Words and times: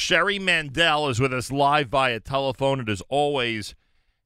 Sherri 0.00 0.38
Mandell 0.38 1.10
is 1.10 1.18
with 1.18 1.34
us 1.34 1.50
live 1.50 1.88
via 1.88 2.20
telephone. 2.20 2.78
It 2.78 2.88
is 2.88 3.02
always 3.08 3.74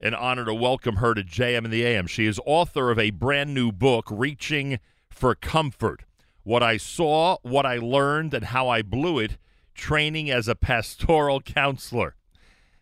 an 0.03 0.13
honor 0.15 0.45
to 0.45 0.53
welcome 0.53 0.97
her 0.97 1.15
to 1.15 1.25
JM 1.25 1.65
in 1.65 1.71
the 1.71 1.83
AM. 1.83 2.07
She 2.07 2.27
is 2.27 2.39
author 2.45 2.91
of 2.91 2.99
a 2.99 3.09
brand 3.09 3.55
new 3.55 3.73
book, 3.73 4.07
Reaching 4.11 4.81
for 5.09 5.35
Comfort 5.35 6.05
What 6.43 6.63
I 6.63 6.77
Saw, 6.77 7.39
What 7.41 7.65
I 7.65 7.79
Learned, 7.79 8.35
and 8.35 8.45
How 8.45 8.69
I 8.69 8.83
Blew 8.83 9.19
It 9.19 9.39
Training 9.75 10.31
as 10.31 10.47
a 10.47 10.55
Pastoral 10.55 11.41
Counselor. 11.41 12.17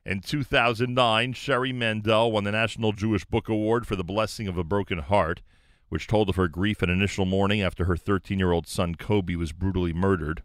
In 0.05 0.21
2009, 0.21 1.33
Sherri 1.35 1.73
Mandell 1.73 2.33
won 2.33 2.43
the 2.43 2.51
National 2.51 2.91
Jewish 2.91 3.25
Book 3.25 3.49
Award 3.49 3.87
for 3.87 3.95
The 3.95 4.03
Blessing 4.03 4.49
of 4.49 4.59
a 4.59 4.65
Broken 4.65 4.99
Heart, 4.99 5.43
which 5.91 6.09
told 6.09 6.29
of 6.29 6.35
her 6.35 6.49
grief 6.49 6.83
and 6.83 6.91
initial 6.91 7.25
mourning 7.25 7.63
after 7.63 7.85
her 7.85 7.97
13 7.97 8.41
year 8.41 8.51
old 8.51 8.67
son 8.67 8.97
Koby 8.97 9.37
was 9.37 9.53
brutally 9.53 9.93
murdered. 9.93 10.43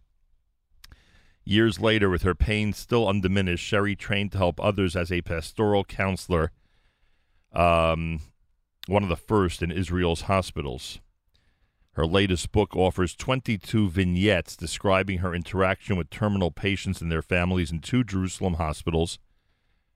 Years 1.48 1.80
later, 1.80 2.10
with 2.10 2.24
her 2.24 2.34
pain 2.34 2.74
still 2.74 3.08
undiminished, 3.08 3.64
Sherri 3.64 3.96
trained 3.96 4.32
to 4.32 4.40
help 4.40 4.60
others 4.60 4.96
as 4.96 5.12
a 5.12 5.22
pastoral 5.22 5.84
counselor, 5.84 6.52
um, 7.54 8.20
one 8.88 9.04
of 9.04 9.10
the 9.10 9.16
first 9.16 9.62
in 9.62 9.72
Israel's 9.72 10.22
hospitals. 10.22 11.00
Her 11.92 12.08
latest 12.08 12.52
book 12.52 12.76
offers 12.76 13.16
22 13.16 13.90
vignettes 13.90 14.58
describing 14.58 15.20
her 15.20 15.36
interaction 15.36 15.96
with 15.96 16.10
terminal 16.10 16.50
patients 16.50 17.00
and 17.00 17.12
their 17.12 17.22
families 17.22 17.72
in 17.72 17.80
two 17.80 18.04
Jerusalem 18.04 18.56
hospitals, 18.56 19.20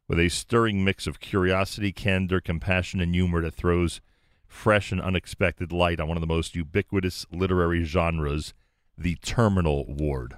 with 0.07 0.19
a 0.19 0.29
stirring 0.29 0.83
mix 0.83 1.07
of 1.07 1.19
curiosity, 1.19 1.91
candor, 1.91 2.39
compassion, 2.39 3.01
and 3.01 3.15
humor 3.15 3.41
that 3.41 3.55
throws 3.55 4.01
fresh 4.47 4.91
and 4.91 5.01
unexpected 5.01 5.71
light 5.71 5.99
on 5.99 6.07
one 6.07 6.15
of 6.17 6.21
the 6.21 6.27
most 6.27 6.55
ubiquitous 6.55 7.25
literary 7.31 7.83
genres, 7.83 8.53
the 8.95 9.15
terminal 9.15 9.85
ward. 9.87 10.37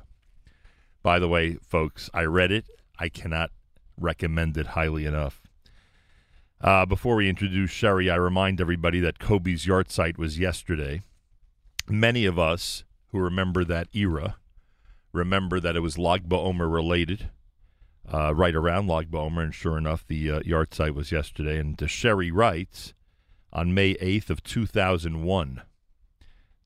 By 1.03 1.19
the 1.19 1.27
way, 1.27 1.55
folks, 1.67 2.09
I 2.13 2.23
read 2.23 2.51
it. 2.51 2.65
I 2.99 3.09
cannot 3.09 3.51
recommend 3.97 4.57
it 4.57 4.67
highly 4.67 5.05
enough. 5.05 5.41
Uh, 6.59 6.85
before 6.85 7.15
we 7.15 7.27
introduce 7.27 7.71
Sherri, 7.71 8.09
I 8.09 8.15
remind 8.15 8.61
everybody 8.61 8.99
that 8.99 9.19
Koby's 9.19 9.65
yard 9.65 9.89
site 9.91 10.17
was 10.17 10.37
yesterday. 10.37 11.01
Many 11.87 12.25
of 12.25 12.37
us 12.37 12.83
who 13.07 13.19
remember 13.19 13.63
that 13.63 13.87
era 13.93 14.37
remember 15.13 15.59
that 15.59 15.75
it 15.75 15.81
was 15.81 15.97
Lag 15.97 16.29
BaOmer 16.29 16.71
related, 16.71 17.29
uh, 18.11 18.33
right 18.33 18.55
around 18.55 18.87
Lag 18.87 19.11
BaOmer, 19.11 19.43
and 19.43 19.55
sure 19.55 19.77
enough, 19.77 20.05
the 20.07 20.31
uh, 20.31 20.65
site 20.71 20.95
was 20.95 21.11
yesterday. 21.11 21.57
And 21.57 21.81
Sherri 21.89 22.31
writes, 22.31 22.93
on 23.53 23.73
May 23.73 23.95
8th 23.95 24.29
of 24.29 24.43
2001, 24.43 25.61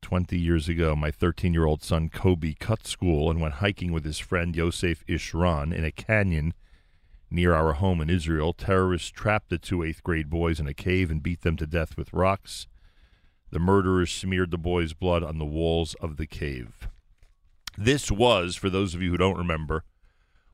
20 0.06 0.38
years 0.38 0.70
ago, 0.70 0.96
my 0.96 1.10
13 1.10 1.52
year 1.52 1.66
old 1.66 1.82
son 1.82 2.12
Koby 2.12 2.54
cut 2.60 2.86
school 2.86 3.32
and 3.32 3.42
went 3.42 3.56
hiking 3.56 3.92
with 3.92 4.06
his 4.06 4.20
friend 4.20 4.56
Yosef 4.56 5.04
Ishran 5.08 5.74
in 5.74 5.84
a 5.84 5.92
canyon 5.92 6.54
near 7.32 7.56
our 7.56 7.74
home 7.74 8.00
in 8.00 8.12
Israel. 8.12 8.54
Terrorists 8.54 9.10
trapped 9.10 9.50
the 9.50 9.58
two 9.58 9.82
eighth 9.82 10.04
grade 10.04 10.30
boys 10.30 10.60
in 10.60 10.68
a 10.68 10.76
cave 10.76 11.10
and 11.10 11.24
beat 11.24 11.42
them 11.42 11.58
to 11.58 11.66
death 11.66 11.98
with 11.98 12.14
rocks. 12.14 12.68
The 13.50 13.58
murderers 13.58 14.12
smeared 14.12 14.52
the 14.52 14.60
boys' 14.60 14.94
blood 14.94 15.24
on 15.24 15.40
the 15.40 15.44
walls 15.44 15.96
of 15.96 16.18
the 16.18 16.28
cave. 16.28 16.88
This 17.76 18.12
was, 18.12 18.56
for 18.56 18.70
those 18.70 18.94
of 18.94 19.02
you 19.02 19.10
who 19.10 19.18
don't 19.18 19.40
remember, 19.40 19.86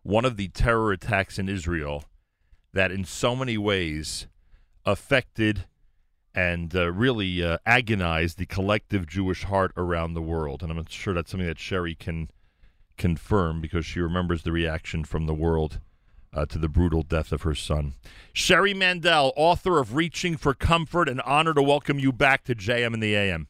one 0.02 0.24
of 0.24 0.38
the 0.38 0.48
terror 0.48 0.94
attacks 0.94 1.38
in 1.38 1.50
Israel 1.50 2.06
that 2.72 2.90
in 2.90 3.04
so 3.04 3.36
many 3.36 3.58
ways 3.58 4.28
affected 4.86 5.66
and 6.34 6.76
uh, 6.76 6.92
really 6.92 7.44
uh, 7.44 7.58
agonized 7.66 8.38
the 8.38 8.46
collective 8.46 9.08
Jewish 9.08 9.44
heart 9.44 9.72
around 9.76 10.14
the 10.14 10.22
world. 10.22 10.64
And 10.64 10.72
I'm 10.72 10.86
sure 10.88 11.14
that's 11.14 11.32
something 11.32 11.48
that 11.48 11.60
Sherri 11.60 11.96
can 11.96 12.30
confirm 12.98 13.62
because 13.62 13.86
she 13.86 14.00
remembers 14.00 14.44
the 14.44 14.52
reaction 14.52 15.04
from 15.04 15.26
the 15.26 15.34
world 15.34 15.80
uh, 16.34 16.46
to 16.46 16.58
the 16.58 16.70
brutal 16.70 17.04
death 17.04 17.32
of 17.32 17.42
her 17.42 17.56
son. 17.56 17.94
Sherri 18.32 18.74
Mandell, 18.74 19.34
author 19.36 19.80
of 19.80 19.96
Reaching 19.96 20.38
for 20.38 20.54
Comfort, 20.54 21.10
an 21.10 21.20
honor 21.22 21.54
to 21.54 21.62
welcome 21.62 22.00
you 22.00 22.12
back 22.12 22.44
to 22.46 22.56
JM 22.56 22.94
in 22.94 23.00
the 23.00 23.16
AM. 23.16 23.48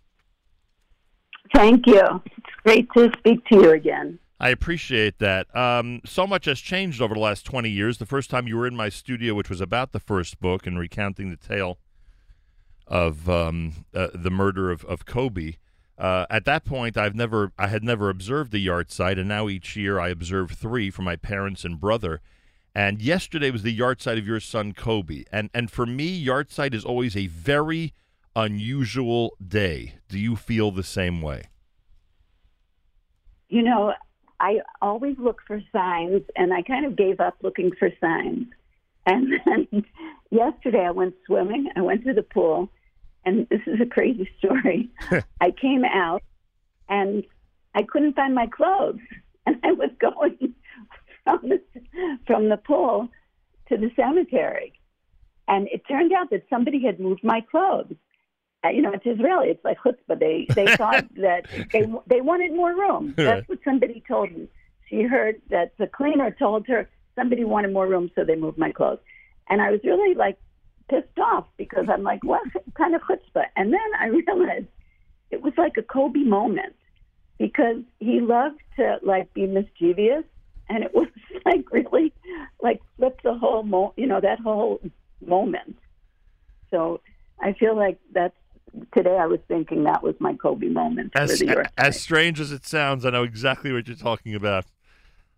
Thank 1.53 1.85
you. 1.85 2.01
It's 2.37 2.55
great 2.63 2.87
to 2.95 3.11
speak 3.19 3.45
to 3.47 3.55
you 3.55 3.71
again. 3.71 4.17
I 4.39 4.49
appreciate 4.49 5.19
that. 5.19 5.55
Um, 5.55 6.01
so 6.03 6.25
much 6.25 6.45
has 6.45 6.59
changed 6.59 6.99
over 6.99 7.13
the 7.13 7.19
last 7.19 7.45
20 7.45 7.69
years. 7.69 7.99
The 7.99 8.07
first 8.07 8.31
time 8.31 8.47
you 8.47 8.57
were 8.57 8.65
in 8.65 8.75
my 8.75 8.89
studio, 8.89 9.35
which 9.35 9.49
was 9.49 9.61
about 9.61 9.91
the 9.91 9.99
first 9.99 10.39
book 10.39 10.65
and 10.65 10.79
recounting 10.79 11.29
the 11.29 11.37
tale 11.37 11.77
of 12.91 13.29
um, 13.29 13.85
uh, 13.95 14.09
the 14.13 14.29
murder 14.29 14.69
of, 14.69 14.83
of 14.83 15.05
Koby. 15.05 15.55
Uh, 15.97 16.25
at 16.29 16.45
that 16.45 16.65
point, 16.65 16.97
I've 16.97 17.15
never, 17.15 17.53
I 17.57 17.67
had 17.67 17.83
never 17.83 18.09
observed 18.09 18.51
the 18.51 18.65
yahrzeit, 18.65 19.17
and 19.17 19.29
now 19.29 19.47
each 19.47 19.77
year 19.77 19.97
I 19.99 20.09
observe 20.09 20.51
three 20.51 20.89
for 20.89 21.01
my 21.01 21.15
parents 21.15 21.63
and 21.63 21.79
brother. 21.79 22.19
And 22.75 23.01
yesterday 23.01 23.49
was 23.49 23.63
the 23.63 23.77
yahrzeit 23.77 24.17
of 24.17 24.27
your 24.27 24.39
son 24.39 24.73
Koby, 24.73 25.25
and 25.31 25.49
and 25.53 25.71
for 25.71 25.85
me, 25.85 26.25
yahrzeit 26.25 26.73
is 26.73 26.85
always 26.85 27.15
a 27.15 27.27
very 27.27 27.93
unusual 28.35 29.35
day. 29.45 29.95
Do 30.07 30.17
you 30.17 30.35
feel 30.35 30.71
the 30.71 30.83
same 30.83 31.21
way? 31.21 31.43
You 33.49 33.63
know, 33.63 33.93
I 34.39 34.61
always 34.81 35.17
look 35.17 35.41
for 35.45 35.61
signs, 35.71 36.23
and 36.35 36.53
I 36.53 36.61
kind 36.61 36.85
of 36.85 36.95
gave 36.95 37.19
up 37.19 37.35
looking 37.41 37.71
for 37.77 37.89
signs. 38.01 38.47
And 39.05 39.33
then 39.45 39.85
yesterday 40.29 40.85
I 40.85 40.91
went 40.91 41.15
swimming. 41.25 41.69
I 41.75 41.81
went 41.81 42.05
to 42.05 42.13
the 42.13 42.23
pool, 42.23 42.69
and 43.25 43.47
this 43.49 43.61
is 43.67 43.79
a 43.81 43.85
crazy 43.85 44.29
story. 44.37 44.89
I 45.41 45.51
came 45.51 45.85
out 45.85 46.23
and 46.89 47.23
I 47.73 47.83
couldn't 47.83 48.15
find 48.15 48.35
my 48.35 48.47
clothes, 48.47 48.99
and 49.45 49.57
I 49.63 49.71
was 49.71 49.89
going 49.99 50.55
from 51.23 51.49
the 51.49 51.61
from 52.27 52.49
the 52.49 52.57
pool 52.57 53.09
to 53.69 53.77
the 53.77 53.91
cemetery, 53.95 54.73
and 55.47 55.67
it 55.69 55.83
turned 55.87 56.11
out 56.11 56.29
that 56.31 56.43
somebody 56.49 56.83
had 56.85 56.99
moved 56.99 57.23
my 57.23 57.41
clothes. 57.41 57.95
Uh, 58.63 58.69
you 58.69 58.81
know, 58.81 58.91
it's 58.91 59.05
Israeli. 59.05 59.49
It's 59.49 59.63
like 59.65 59.77
chutzpah. 59.79 60.19
They 60.19 60.45
they 60.53 60.75
thought 60.75 61.05
that 61.15 61.45
they 61.71 61.91
they 62.07 62.21
wanted 62.21 62.53
more 62.53 62.73
room. 62.73 63.13
That's 63.17 63.47
what 63.47 63.59
somebody 63.63 64.03
told 64.07 64.31
me. 64.31 64.47
She 64.87 65.03
heard 65.03 65.41
that 65.49 65.73
the 65.77 65.87
cleaner 65.87 66.31
told 66.31 66.67
her 66.67 66.89
somebody 67.15 67.43
wanted 67.43 67.73
more 67.73 67.87
room, 67.87 68.11
so 68.13 68.23
they 68.23 68.35
moved 68.35 68.57
my 68.57 68.71
clothes. 68.71 68.99
And 69.49 69.61
I 69.61 69.71
was 69.71 69.79
really 69.83 70.13
like 70.13 70.37
pissed 70.91 71.17
off 71.19 71.45
because 71.57 71.85
I'm 71.89 72.03
like, 72.03 72.23
what 72.23 72.41
kind 72.75 72.93
of 72.93 73.01
chutzpah? 73.01 73.45
And 73.55 73.73
then 73.73 73.79
I 73.99 74.07
realized 74.27 74.67
it 75.31 75.41
was 75.41 75.53
like 75.57 75.77
a 75.77 75.81
Koby 75.81 76.25
moment 76.25 76.75
because 77.39 77.77
he 77.99 78.19
loved 78.19 78.59
to 78.75 78.99
like 79.01 79.33
be 79.33 79.47
mischievous, 79.47 80.25
and 80.69 80.83
it 80.83 80.91
was 80.93 81.07
like 81.45 81.65
really 81.71 82.13
like 82.61 82.81
flip 82.97 83.19
the 83.23 83.33
whole 83.33 83.63
mo, 83.63 83.93
you 83.95 84.05
know, 84.05 84.19
that 84.19 84.39
whole 84.39 84.81
moment. 85.25 85.77
So 86.69 87.01
I 87.39 87.53
feel 87.53 87.75
like 87.75 87.99
that's 88.13 88.35
today. 88.93 89.17
I 89.17 89.25
was 89.25 89.39
thinking 89.47 89.85
that 89.85 90.03
was 90.03 90.15
my 90.19 90.33
Koby 90.33 90.71
moment. 90.71 91.13
As, 91.15 91.41
as 91.77 91.99
strange 91.99 92.39
as 92.39 92.51
it 92.51 92.65
sounds, 92.65 93.05
I 93.05 93.09
know 93.09 93.23
exactly 93.23 93.71
what 93.71 93.87
you're 93.87 93.97
talking 93.97 94.35
about. 94.35 94.65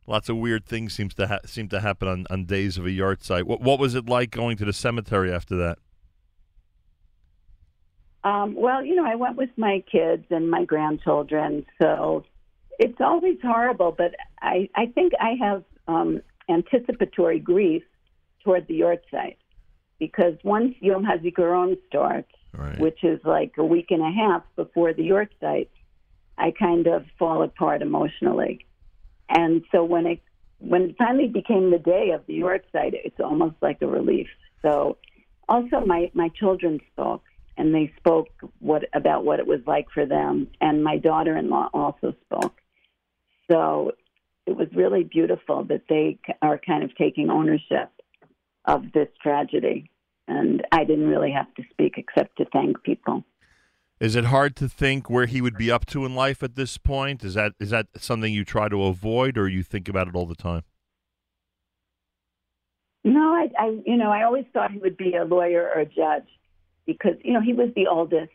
Lots 0.05 0.27
of 0.29 0.37
weird 0.37 0.65
things 0.65 0.93
seems 0.93 1.13
to 1.15 1.27
ha- 1.27 1.39
seem 1.45 1.69
to 1.69 1.79
happen 1.79 2.07
on, 2.07 2.25
on 2.29 2.45
days 2.45 2.77
of 2.77 2.85
a 2.85 2.89
yahrzeit. 2.89 3.43
What 3.43 3.61
what 3.61 3.79
was 3.79 3.95
it 3.95 4.07
like 4.07 4.31
going 4.31 4.57
to 4.57 4.65
the 4.65 4.73
cemetery 4.73 5.31
after 5.31 5.55
that? 5.55 5.77
Um, 8.23 8.55
well, 8.55 8.83
you 8.83 8.95
know, 8.95 9.05
I 9.05 9.15
went 9.15 9.37
with 9.37 9.49
my 9.57 9.83
kids 9.91 10.25
and 10.29 10.49
my 10.49 10.65
grandchildren, 10.65 11.65
so 11.81 12.25
it's 12.79 12.99
always 12.99 13.37
horrible. 13.41 13.93
But 13.97 14.15
I 14.41 14.69
I 14.75 14.87
think 14.87 15.13
I 15.19 15.35
have 15.39 15.63
um, 15.87 16.21
anticipatory 16.49 17.39
grief 17.39 17.83
toward 18.43 18.67
the 18.67 18.81
yahrzeit 18.81 19.37
because 19.99 20.33
once 20.43 20.75
Yom 20.81 21.05
HaZikaron 21.05 21.77
starts, 21.87 22.31
right. 22.53 22.77
which 22.79 23.03
is 23.03 23.19
like 23.23 23.53
a 23.57 23.63
week 23.63 23.87
and 23.89 24.01
a 24.01 24.11
half 24.11 24.43
before 24.57 24.93
the 24.93 25.03
yahrzeit, 25.03 25.69
I 26.37 26.51
kind 26.51 26.87
of 26.87 27.05
fall 27.17 27.43
apart 27.43 27.81
emotionally. 27.81 28.65
And 29.33 29.63
so 29.71 29.83
when 29.83 30.05
it 30.05 30.21
when 30.59 30.83
it 30.83 30.95
finally 30.97 31.27
became 31.27 31.71
the 31.71 31.79
day 31.79 32.11
of 32.11 32.25
the 32.25 32.39
yahrzeit, 32.39 32.93
it's 32.93 33.19
almost 33.19 33.55
like 33.61 33.81
a 33.81 33.87
relief. 33.87 34.27
So 34.61 34.97
also 35.49 35.81
my 35.85 36.11
my 36.13 36.29
children 36.29 36.79
spoke 36.91 37.23
and 37.57 37.73
they 37.73 37.91
spoke 37.97 38.29
what 38.59 38.83
about 38.93 39.25
what 39.25 39.39
it 39.39 39.47
was 39.47 39.59
like 39.67 39.87
for 39.93 40.05
them 40.05 40.47
and 40.61 40.83
my 40.83 40.97
daughter-in-law 40.97 41.69
also 41.73 42.15
spoke. 42.25 42.59
So 43.51 43.91
it 44.45 44.55
was 44.55 44.67
really 44.73 45.03
beautiful 45.03 45.63
that 45.65 45.83
they 45.89 46.19
are 46.41 46.57
kind 46.57 46.83
of 46.83 46.95
taking 46.95 47.29
ownership 47.29 47.89
of 48.65 48.91
this 48.93 49.09
tragedy 49.21 49.89
and 50.27 50.65
I 50.71 50.83
didn't 50.85 51.07
really 51.07 51.31
have 51.31 51.53
to 51.55 51.63
speak 51.71 51.95
except 51.97 52.37
to 52.37 52.45
thank 52.45 52.81
people. 52.83 53.23
Is 54.03 54.17
it 54.17 54.25
hard 54.25 54.57
to 54.57 54.67
think 54.67 55.09
where 55.09 55.27
he 55.27 55.39
would 55.39 55.57
be 55.57 55.71
up 55.71 55.85
to 55.85 56.03
in 56.03 56.13
life 56.13 56.43
at 56.43 56.55
this 56.55 56.77
point? 56.77 57.23
Is 57.23 57.35
that 57.35 57.53
is 57.57 57.69
that 57.69 57.87
something 57.95 58.33
you 58.33 58.43
try 58.43 58.67
to 58.67 58.83
avoid, 58.83 59.37
or 59.37 59.47
you 59.47 59.63
think 59.63 59.87
about 59.87 60.09
it 60.09 60.15
all 60.15 60.25
the 60.25 60.35
time? 60.35 60.63
No, 63.05 63.33
I, 63.33 63.49
I 63.57 63.79
you 63.85 63.95
know 63.95 64.11
I 64.11 64.23
always 64.23 64.43
thought 64.51 64.71
he 64.71 64.79
would 64.79 64.97
be 64.97 65.15
a 65.15 65.23
lawyer 65.23 65.71
or 65.73 65.79
a 65.79 65.85
judge 65.85 66.27
because 66.85 67.13
you 67.23 67.31
know 67.31 67.39
he 67.39 67.53
was 67.53 67.69
the 67.77 67.87
oldest 67.87 68.33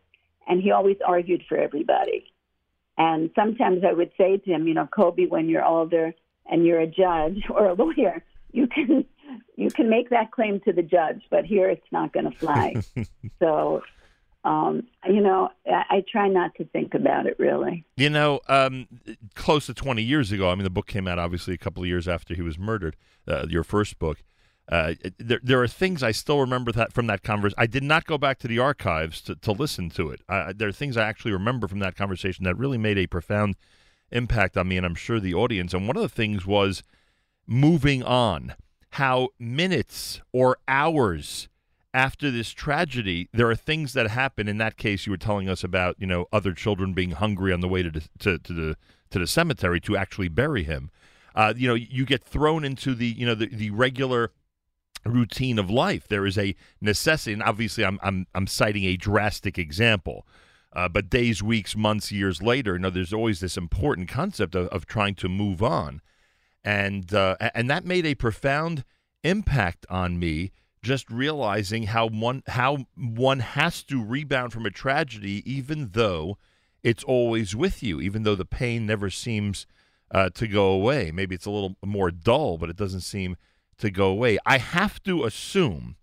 and 0.49 0.62
he 0.62 0.70
always 0.70 0.97
argued 1.06 1.44
for 1.47 1.59
everybody. 1.59 2.32
And 2.97 3.29
sometimes 3.35 3.85
I 3.87 3.93
would 3.93 4.12
say 4.17 4.38
to 4.38 4.50
him, 4.50 4.67
you 4.67 4.73
know, 4.73 4.88
Koby, 4.91 5.29
when 5.29 5.50
you're 5.50 5.67
older 5.67 6.15
and 6.50 6.65
you're 6.65 6.81
a 6.81 6.87
judge 6.87 7.43
or 7.50 7.67
a 7.67 7.75
lawyer, 7.75 8.25
you 8.53 8.69
can 8.69 9.05
you 9.56 9.70
can 9.70 9.91
make 9.91 10.09
that 10.09 10.31
claim 10.32 10.61
to 10.61 10.73
the 10.73 10.82
judge, 10.82 11.20
but 11.29 11.44
here 11.44 11.69
it's 11.69 11.93
not 11.93 12.15
going 12.15 12.31
to 12.31 12.38
fly. 12.38 12.75
so, 13.38 13.82
um, 14.44 14.85
you 15.06 15.20
know, 15.20 15.50
I, 15.67 15.85
I, 15.90 16.05
try 16.11 16.29
not 16.29 16.55
to 16.56 16.64
think 16.67 16.94
about 16.94 17.26
it 17.26 17.37
really. 17.38 17.85
You 17.96 18.08
know, 18.08 18.40
um, 18.49 18.87
close 19.35 19.67
to 19.67 19.75
20 19.75 20.02
years 20.02 20.31
ago, 20.31 20.49
I 20.49 20.55
mean, 20.55 20.64
the 20.64 20.70
book 20.70 20.87
came 20.87 21.08
out 21.08 21.19
obviously 21.19 21.55
a 21.55 21.58
couple 21.58 21.82
of 21.82 21.88
years 21.88 22.06
after 22.06 22.35
he 22.35 22.43
was 22.43 22.58
murdered, 22.58 22.96
uh, 23.26 23.46
your 23.49 23.64
first 23.64 23.99
book. 23.99 24.23
Uh, 24.70 24.94
there, 25.19 25.40
there 25.43 25.62
are 25.62 25.69
things 25.69 26.02
I 26.02 26.12
still 26.12 26.40
remember 26.40 26.70
that 26.73 26.93
from 26.93 27.06
that 27.06 27.23
conversation. 27.23 27.56
I 27.58 27.67
did 27.67 27.82
not 27.82 28.05
go 28.05 28.19
back 28.19 28.38
to 28.40 28.49
the 28.49 28.58
archives 28.58 29.20
to, 29.23 29.35
to 29.35 29.52
listen 29.52 29.90
to 29.90 30.11
it. 30.11 30.20
There 30.56 30.69
are 30.69 30.73
things 30.73 30.96
I 30.96 31.05
actually 31.05 31.32
remember 31.32 31.67
from 31.67 31.79
that 31.81 31.96
conversation 31.96 32.44
that 32.44 32.56
really 32.56 32.79
made 32.79 32.99
a 32.99 33.06
profound 33.06 33.56
impact 34.11 34.56
on 34.56 34.69
me, 34.69 34.76
and 34.76 34.87
I'm 34.87 34.94
sure 34.94 35.20
the 35.20 35.34
audience. 35.34 35.75
And 35.75 35.87
one 35.87 35.96
of 35.96 36.02
the 36.02 36.08
things 36.08 36.46
was 36.46 36.82
moving 37.46 38.02
on 38.02 38.55
how 38.93 39.29
minutes 39.38 40.20
or 40.32 40.58
hours 40.67 41.49
after 41.99 42.31
this 42.31 42.50
tragedy, 42.50 43.29
there 43.33 43.50
are 43.50 43.56
things 43.56 43.93
that 43.93 44.09
happen. 44.09 44.47
In 44.47 44.59
that 44.59 44.77
case, 44.77 45.05
you 45.05 45.11
were 45.11 45.17
telling 45.17 45.49
us 45.49 45.65
about, 45.65 45.97
you 45.99 46.06
know, 46.06 46.27
other 46.33 46.53
children 46.53 46.95
being 46.95 47.11
hungry 47.11 47.53
on 47.53 47.61
the 47.61 47.67
way 47.67 47.83
to 47.83 47.91
the, 47.91 48.09
to, 48.21 48.39
to 48.39 48.53
the 48.53 48.77
to 49.11 49.19
the 49.19 49.27
cemetery 49.27 49.81
to 49.81 49.97
actually 49.97 50.29
bury 50.29 50.62
him. 50.62 50.91
Uh, 51.35 51.55
you 51.56 51.67
know, 51.67 51.75
you 51.75 52.05
get 52.05 52.23
thrown 52.23 52.65
into 52.65 52.95
the 52.95 53.06
you 53.06 53.27
know 53.27 53.35
the, 53.35 53.49
the 53.49 53.71
regular 53.71 54.31
routine 55.05 55.59
of 55.59 55.69
life. 55.71 56.06
There 56.06 56.25
is 56.25 56.39
a 56.39 56.55
necessity, 56.81 57.33
and 57.33 57.43
obviously, 57.43 57.85
I'm 57.85 57.99
I'm 58.01 58.27
I'm 58.33 58.47
citing 58.47 58.85
a 58.85 58.97
drastic 58.97 59.59
example. 59.59 60.27
Uh, 60.73 60.89
but 60.89 61.11
days, 61.11 61.43
weeks, 61.43 61.75
months, 61.75 62.12
years 62.12 62.41
later, 62.41 62.75
you 62.75 62.79
know, 62.79 62.91
there's 62.91 63.12
always 63.12 63.41
this 63.41 63.56
important 63.56 64.09
concept 64.09 64.55
of, 64.55 64.69
of 64.69 64.87
trying 64.87 65.15
to 65.17 65.29
move 65.29 65.62
on 65.62 66.03
and 66.65 67.15
uh, 67.15 67.37
and 67.55 67.71
that 67.71 67.85
made 67.85 68.05
a 68.05 68.15
profound 68.15 68.85
impact 69.25 69.87
on 69.89 70.19
me. 70.19 70.53
Just 70.83 71.11
realizing 71.11 71.85
how 71.85 72.07
one 72.09 72.43
how 72.47 72.87
one 72.97 73.41
has 73.41 73.83
to 73.85 74.05
rebound 74.05 74.53
from 74.53 74.67
a 74.67 74.71
tragedy, 74.71 75.43
even 75.51 75.91
though 75.93 76.39
it's 76.83 77.05
always 77.05 77.57
with 77.57 77.83
you, 77.83 78.01
even 78.01 78.23
though 78.23 78.37
the 78.37 78.45
pain 78.45 78.87
never 78.87 79.11
seems 79.11 79.67
uh, 80.11 80.31
to 80.31 80.47
go 80.47 80.69
away. 80.71 81.11
Maybe 81.11 81.35
it's 81.35 81.47
a 81.47 81.51
little 81.51 81.77
more 81.85 82.11
dull, 82.11 82.59
but 82.59 82.71
it 82.71 82.77
doesn't 82.77 83.01
seem 83.01 83.37
to 83.79 83.91
go 83.91 84.09
away. 84.09 84.39
I 84.47 84.59
have 84.59 85.03
to 85.05 85.25
assume 85.25 85.97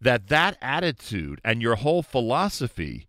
that 0.00 0.28
that 0.28 0.56
attitude 0.62 1.40
and 1.44 1.60
your 1.60 1.76
whole 1.76 2.02
philosophy 2.02 3.06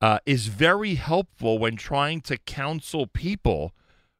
uh, 0.00 0.18
is 0.26 0.46
very 0.46 0.94
helpful 0.94 1.58
when 1.58 1.76
trying 1.76 2.20
to 2.22 2.36
counsel 2.38 3.06
people 3.06 3.72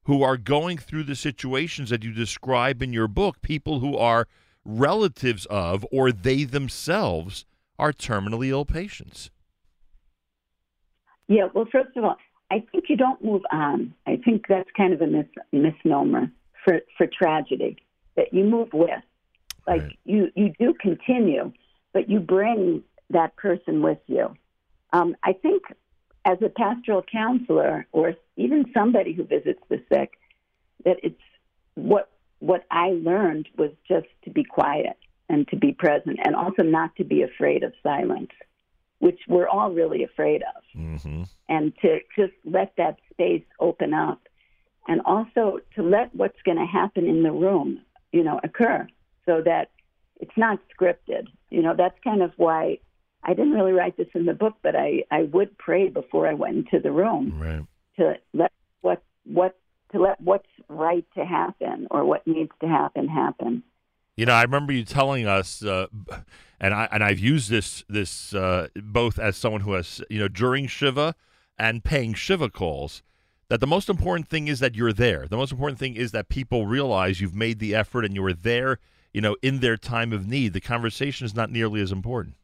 who 0.05 0.23
are 0.23 0.37
going 0.37 0.79
through 0.79 1.05
the 1.05 1.15
situations 1.15 1.91
that 1.91 2.03
you 2.03 2.13
describe 2.13 2.83
in 2.83 2.93
your 2.93 3.09
book, 3.09 3.41
people 3.43 3.81
who 3.81 3.97
are 3.97 4.27
relatives 4.69 5.47
of 5.47 5.85
or 5.91 6.13
they 6.13 6.45
themselves 6.45 7.47
are 7.79 7.93
terminally 7.93 8.49
ill 8.49 8.67
patients. 8.67 9.31
Yeah, 11.27 11.49
well, 11.55 11.67
first 11.73 11.97
of 11.97 12.05
all, 12.05 12.17
I 12.51 12.65
think 12.71 12.85
you 12.89 12.97
don't 12.97 13.23
move 13.25 13.43
on. 13.51 13.95
I 14.07 14.17
think 14.25 14.47
that's 14.49 14.69
kind 14.77 14.93
of 14.93 15.01
a 15.01 15.07
mis- 15.07 15.27
misnomer 15.53 16.31
for, 16.65 16.81
for 16.97 17.07
tragedy 17.07 17.77
that 18.17 18.33
you 18.33 18.45
move 18.45 18.69
with. 18.73 19.03
Like 19.67 19.83
right. 19.83 19.99
you, 20.05 20.31
you 20.35 20.53
do 20.59 20.75
continue, 20.81 21.53
but 21.93 22.09
you 22.09 22.21
bring 22.21 22.83
that 23.11 23.37
person 23.37 23.83
with 23.83 23.99
you. 24.07 24.35
Um, 24.93 25.15
I 25.23 25.35
think 25.35 25.63
as 26.25 26.39
a 26.43 26.49
pastoral 26.49 27.03
counselor 27.11 27.87
or 27.93 28.15
even 28.37 28.65
somebody 28.73 29.13
who 29.13 29.25
visits 29.25 29.61
the 29.69 29.83
sick, 29.93 30.13
that 30.85 30.97
it's 31.03 31.21
what 31.75 32.11
what 32.41 32.65
I 32.71 32.91
learned 32.91 33.49
was 33.57 33.71
just 33.87 34.07
to 34.25 34.31
be 34.31 34.45
quiet 34.45 34.97
and 35.29 35.47
to 35.49 35.57
be 35.57 35.73
present, 35.73 36.19
and 36.25 36.35
also 36.35 36.63
not 36.63 36.97
to 36.97 37.05
be 37.05 37.23
afraid 37.23 37.63
of 37.63 37.73
silence, 37.83 38.31
which 38.99 39.21
we're 39.29 39.49
all 39.49 39.71
really 39.71 40.03
afraid 40.03 40.43
of, 40.43 40.63
mm-hmm. 40.75 41.23
and 41.49 41.73
to 41.83 41.99
just 42.17 42.33
let 42.45 42.73
that 42.77 42.97
space 43.11 43.45
open 43.61 43.93
up, 43.93 44.21
and 44.87 45.03
also 45.05 45.59
to 45.75 45.83
let 45.83 46.15
what's 46.15 46.41
going 46.45 46.57
to 46.57 46.65
happen 46.65 47.07
in 47.07 47.23
the 47.23 47.33
room, 47.33 47.81
you 48.13 48.25
know, 48.25 48.41
occur, 48.43 48.87
so 49.27 49.43
that 49.45 49.71
it's 50.21 50.37
not 50.37 50.59
scripted. 50.75 51.27
You 51.51 51.63
know, 51.63 51.75
that's 51.77 51.99
kind 52.03 52.23
of 52.23 52.33
why 52.37 52.79
I 53.23 53.35
didn't 53.35 53.53
really 53.53 53.73
write 53.73 53.97
this 53.97 54.09
in 54.15 54.25
the 54.25 54.33
book, 54.33 54.55
but 54.63 54.75
I, 54.75 55.05
I 55.11 55.25
would 55.25 55.59
pray 55.59 55.89
before 55.89 56.27
I 56.27 56.35
went 56.35 56.57
into 56.57 56.81
the 56.81 56.93
room 56.93 57.39
right. 57.39 57.65
to 57.99 58.15
let 58.33 58.53
what 58.81 59.03
what 59.25 59.59
to 59.93 60.01
let 60.01 60.21
what's 60.21 60.49
right 60.69 61.07
to 61.15 61.25
happen 61.25 61.87
or 61.91 62.05
what 62.05 62.27
needs 62.27 62.51
to 62.61 62.69
happen 62.69 63.09
happen. 63.09 63.63
You 64.17 64.27
know, 64.27 64.33
I 64.33 64.43
remember 64.43 64.73
you 64.73 64.85
telling 64.85 65.27
us, 65.27 65.63
uh, 65.65 65.87
and 66.61 66.75
I 66.75 66.89
and 66.91 67.05
I've 67.05 67.19
used 67.19 67.51
this 67.51 67.85
this 67.89 68.35
uh, 68.35 68.69
both 68.75 69.19
as 69.19 69.37
someone 69.37 69.61
who 69.61 69.73
has 69.73 70.03
you 70.11 70.19
know 70.19 70.29
during 70.29 70.67
shiva 70.67 71.15
and 71.59 71.85
paying 71.85 72.15
shiva 72.15 72.51
calls. 72.51 73.03
That 73.49 73.61
the 73.61 73.67
most 73.67 73.89
important 73.89 74.29
thing 74.29 74.47
is 74.47 74.61
that 74.61 74.75
you're 74.75 74.93
there. 74.93 75.27
The 75.27 75.39
most 75.39 75.53
important 75.53 75.79
thing 75.79 75.97
is 75.97 76.13
that 76.13 76.29
people 76.29 76.67
realize 76.67 77.21
you've 77.21 77.35
made 77.35 77.61
the 77.61 77.75
effort 77.75 78.05
and 78.05 78.15
you 78.15 78.23
were 78.23 78.35
there. 78.35 78.79
You 79.15 79.23
know, 79.23 79.37
in 79.41 79.61
their 79.61 79.79
time 79.79 80.13
of 80.13 80.27
need, 80.27 80.53
the 80.53 80.61
conversation 80.61 81.25
is 81.25 81.35
not 81.35 81.51
nearly 81.51 81.81
as 81.81 81.91
important. 81.91 82.35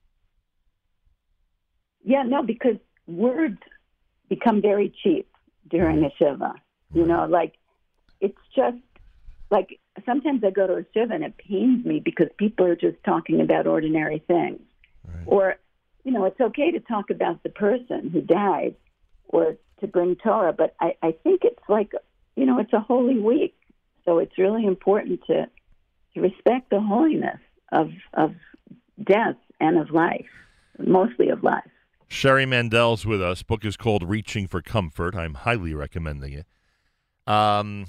Yeah, 2.03 2.23
no, 2.23 2.43
because 2.43 2.77
words 3.07 3.59
become 4.31 4.63
very 4.63 4.95
cheap 5.03 5.29
during 5.69 6.05
a 6.05 6.11
shiva. 6.19 6.55
You 6.95 7.07
know, 7.07 7.27
like 7.27 7.55
it's 8.21 8.39
just 8.55 8.77
like 9.51 9.79
sometimes 10.05 10.43
I 10.45 10.51
go 10.51 10.67
to 10.67 10.75
a 10.75 10.85
shiva 10.95 11.15
and 11.15 11.25
it 11.25 11.37
pains 11.37 11.85
me 11.85 12.01
because 12.01 12.29
people 12.39 12.67
are 12.67 12.77
just 12.77 12.97
talking 13.05 13.41
about 13.41 13.67
ordinary 13.67 14.23
things. 14.27 14.61
Right. 15.07 15.25
Or, 15.27 15.57
you 16.05 16.13
know, 16.13 16.25
it's 16.25 16.41
okay 16.41 16.71
to 16.73 16.81
talk 16.81 17.11
about 17.11 17.43
the 17.43 17.51
person 17.51 18.11
who 18.11 18.21
died 18.21 18.75
or 19.29 19.57
to 19.81 19.87
bring 19.87 20.17
Torah, 20.17 20.53
but 20.53 20.75
I, 20.81 20.97
I 21.03 21.13
think 21.13 21.43
it's 21.45 21.63
like, 21.69 21.93
you 22.37 22.47
know, 22.47 22.59
it's 22.59 22.73
a 22.73 22.81
holy 22.81 23.19
week. 23.19 23.55
So 24.05 24.19
it's 24.19 24.37
really 24.39 24.67
important 24.67 25.21
to, 25.27 25.47
to 26.15 26.21
respect 26.21 26.71
the 26.71 26.81
holiness 26.81 27.41
of, 27.73 27.91
of 28.13 28.35
death 29.03 29.37
and 29.61 29.79
of 29.79 29.91
life, 29.91 30.27
mostly 30.79 31.29
of 31.29 31.43
life. 31.43 31.63
Sherri 32.09 32.45
Mandell's 32.45 33.07
with 33.07 33.23
us. 33.23 33.43
Book 33.43 33.65
is 33.65 33.77
called 33.77 34.09
Reaching 34.09 34.47
for 34.47 34.63
Comfort. 34.63 35.17
I'm 35.17 35.35
highly 35.35 35.75
recommending 35.75 36.33
it. 36.33 36.47
Um, 37.27 37.87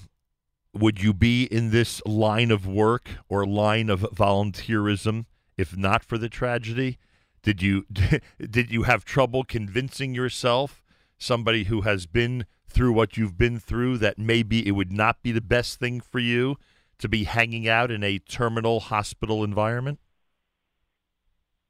would 0.73 1.01
you 1.01 1.13
be 1.13 1.45
in 1.45 1.71
this 1.71 2.01
line 2.05 2.51
of 2.51 2.67
work 2.67 3.09
or 3.29 3.45
line 3.45 3.89
of 3.89 4.01
volunteerism 4.01 5.25
if 5.57 5.75
not 5.77 6.04
for 6.04 6.18
the 6.18 6.30
tragedy? 6.30 6.97
Did 7.42 7.61
you 7.61 7.85
did 8.39 8.71
you 8.71 8.83
have 8.83 9.06
trouble 9.06 9.44
convincing 9.44 10.13
yourself, 10.13 10.83
somebody 11.18 11.65
who 11.65 11.81
has 11.81 12.06
been 12.06 12.45
through 12.68 12.92
what 12.92 13.15
you've 13.15 13.37
been 13.37 13.59
through, 13.59 13.99
that 13.99 14.18
maybe 14.18 14.68
it 14.68 14.71
would 14.71 14.92
not 14.92 15.21
be 15.21 15.31
the 15.31 15.42
best 15.42 15.80
thing 15.80 16.01
for 16.01 16.19
you 16.19 16.57
to 16.97 17.07
be 17.07 17.23
hanging 17.23 17.68
out 17.68 17.92
in 17.92 18.04
a 18.04 18.19
terminal 18.19 18.80
hospital 18.80 19.44
environment? 19.44 19.99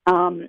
Um, 0.08 0.48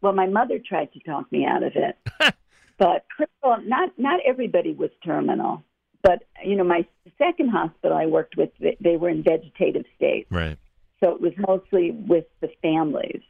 well, 0.00 0.12
my 0.12 0.26
mother 0.26 0.58
tried 0.58 0.92
to 0.92 1.00
talk 1.00 1.30
me 1.32 1.44
out 1.44 1.62
of 1.62 1.72
it, 1.74 1.98
but 2.78 3.04
well, 3.42 3.60
not 3.64 3.90
not 3.98 4.20
everybody 4.24 4.72
was 4.72 4.90
terminal. 5.04 5.62
But 6.02 6.22
you 6.48 6.56
know, 6.56 6.64
my 6.64 6.86
second 7.18 7.50
hospital 7.50 7.96
I 7.96 8.06
worked 8.06 8.36
with, 8.36 8.50
they 8.58 8.96
were 8.96 9.08
in 9.08 9.22
vegetative 9.22 9.84
state, 9.96 10.26
right? 10.30 10.56
So 11.00 11.10
it 11.10 11.20
was 11.20 11.32
mostly 11.36 11.90
with 11.90 12.24
the 12.40 12.48
families, 12.62 13.22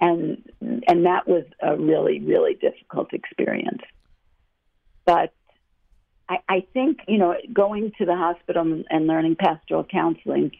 and 0.00 0.42
and 0.60 1.06
that 1.06 1.28
was 1.28 1.44
a 1.62 1.76
really 1.76 2.20
really 2.20 2.54
difficult 2.54 3.12
experience. 3.12 3.82
But 5.04 5.32
I, 6.28 6.38
I 6.48 6.66
think 6.72 7.00
you 7.06 7.18
know, 7.18 7.34
going 7.52 7.92
to 7.98 8.04
the 8.04 8.16
hospital 8.16 8.82
and 8.90 9.06
learning 9.06 9.36
pastoral 9.36 9.84
counseling, 9.84 10.52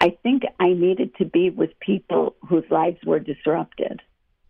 I 0.00 0.16
think 0.22 0.42
I 0.58 0.68
needed 0.68 1.14
to 1.16 1.24
be 1.24 1.50
with 1.50 1.78
people 1.80 2.34
whose 2.48 2.64
lives 2.70 2.98
were 3.04 3.20
disrupted 3.20 4.00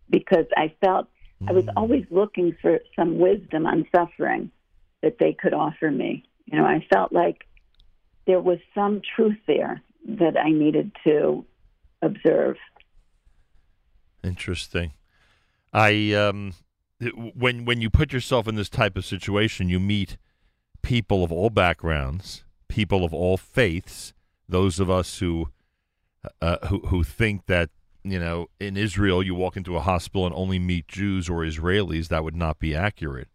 because 0.09 0.45
I 0.55 0.73
felt 0.81 1.07
mm. 1.41 1.49
I 1.49 1.53
was 1.53 1.65
mm. 1.65 1.73
always 1.75 2.05
looking 2.09 2.55
for 2.61 2.79
some 2.95 3.19
wisdom 3.19 3.65
on 3.65 3.85
suffering 3.95 4.51
that 5.01 5.17
they 5.19 5.33
could 5.33 5.53
offer 5.53 5.91
me. 5.91 6.23
You 6.45 6.59
know, 6.59 6.65
I 6.65 6.85
felt 6.91 7.11
like 7.11 7.45
there 8.27 8.41
was 8.41 8.59
some 8.75 9.01
truth 9.15 9.37
there 9.47 9.81
that 10.07 10.37
I 10.37 10.49
needed 10.49 10.91
to 11.05 11.45
observe. 12.01 12.57
Interesting. 14.23 14.93
I 15.73 16.13
um, 16.13 16.53
when 17.33 17.65
when 17.65 17.81
you 17.81 17.89
put 17.89 18.13
yourself 18.13 18.47
in 18.47 18.55
this 18.55 18.69
type 18.69 18.95
of 18.95 19.05
situation, 19.05 19.69
you 19.69 19.79
meet 19.79 20.17
people 20.81 21.23
of 21.23 21.31
all 21.31 21.49
backgrounds, 21.49 22.43
people 22.67 23.03
of 23.03 23.13
all 23.13 23.37
faiths. 23.37 24.13
Those 24.47 24.79
of 24.79 24.89
us 24.89 25.19
who 25.19 25.49
uh, 26.41 26.67
who 26.67 26.79
who 26.79 27.03
think 27.03 27.47
that 27.47 27.69
you 28.03 28.19
know, 28.19 28.49
in 28.59 28.75
Israel, 28.75 29.23
you 29.23 29.33
walk 29.33 29.55
into 29.55 29.77
a 29.77 29.81
hospital 29.81 30.25
and 30.25 30.35
only 30.35 30.59
meet 30.59 30.87
Jews 30.87 31.29
or 31.29 31.39
Israelis, 31.39 32.09
that 32.09 32.23
would 32.23 32.35
not 32.35 32.59
be 32.59 32.75
accurate. 32.75 33.29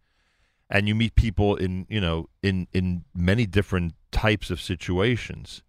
And 0.69 0.87
you 0.87 0.95
meet 0.95 1.15
people 1.15 1.55
in, 1.55 1.85
you 1.89 1.99
know, 1.99 2.29
in 2.43 2.67
in 2.73 3.03
many 3.15 3.45
different 3.47 3.95
types 4.11 4.51
of 4.51 4.61
situations. 4.61 5.63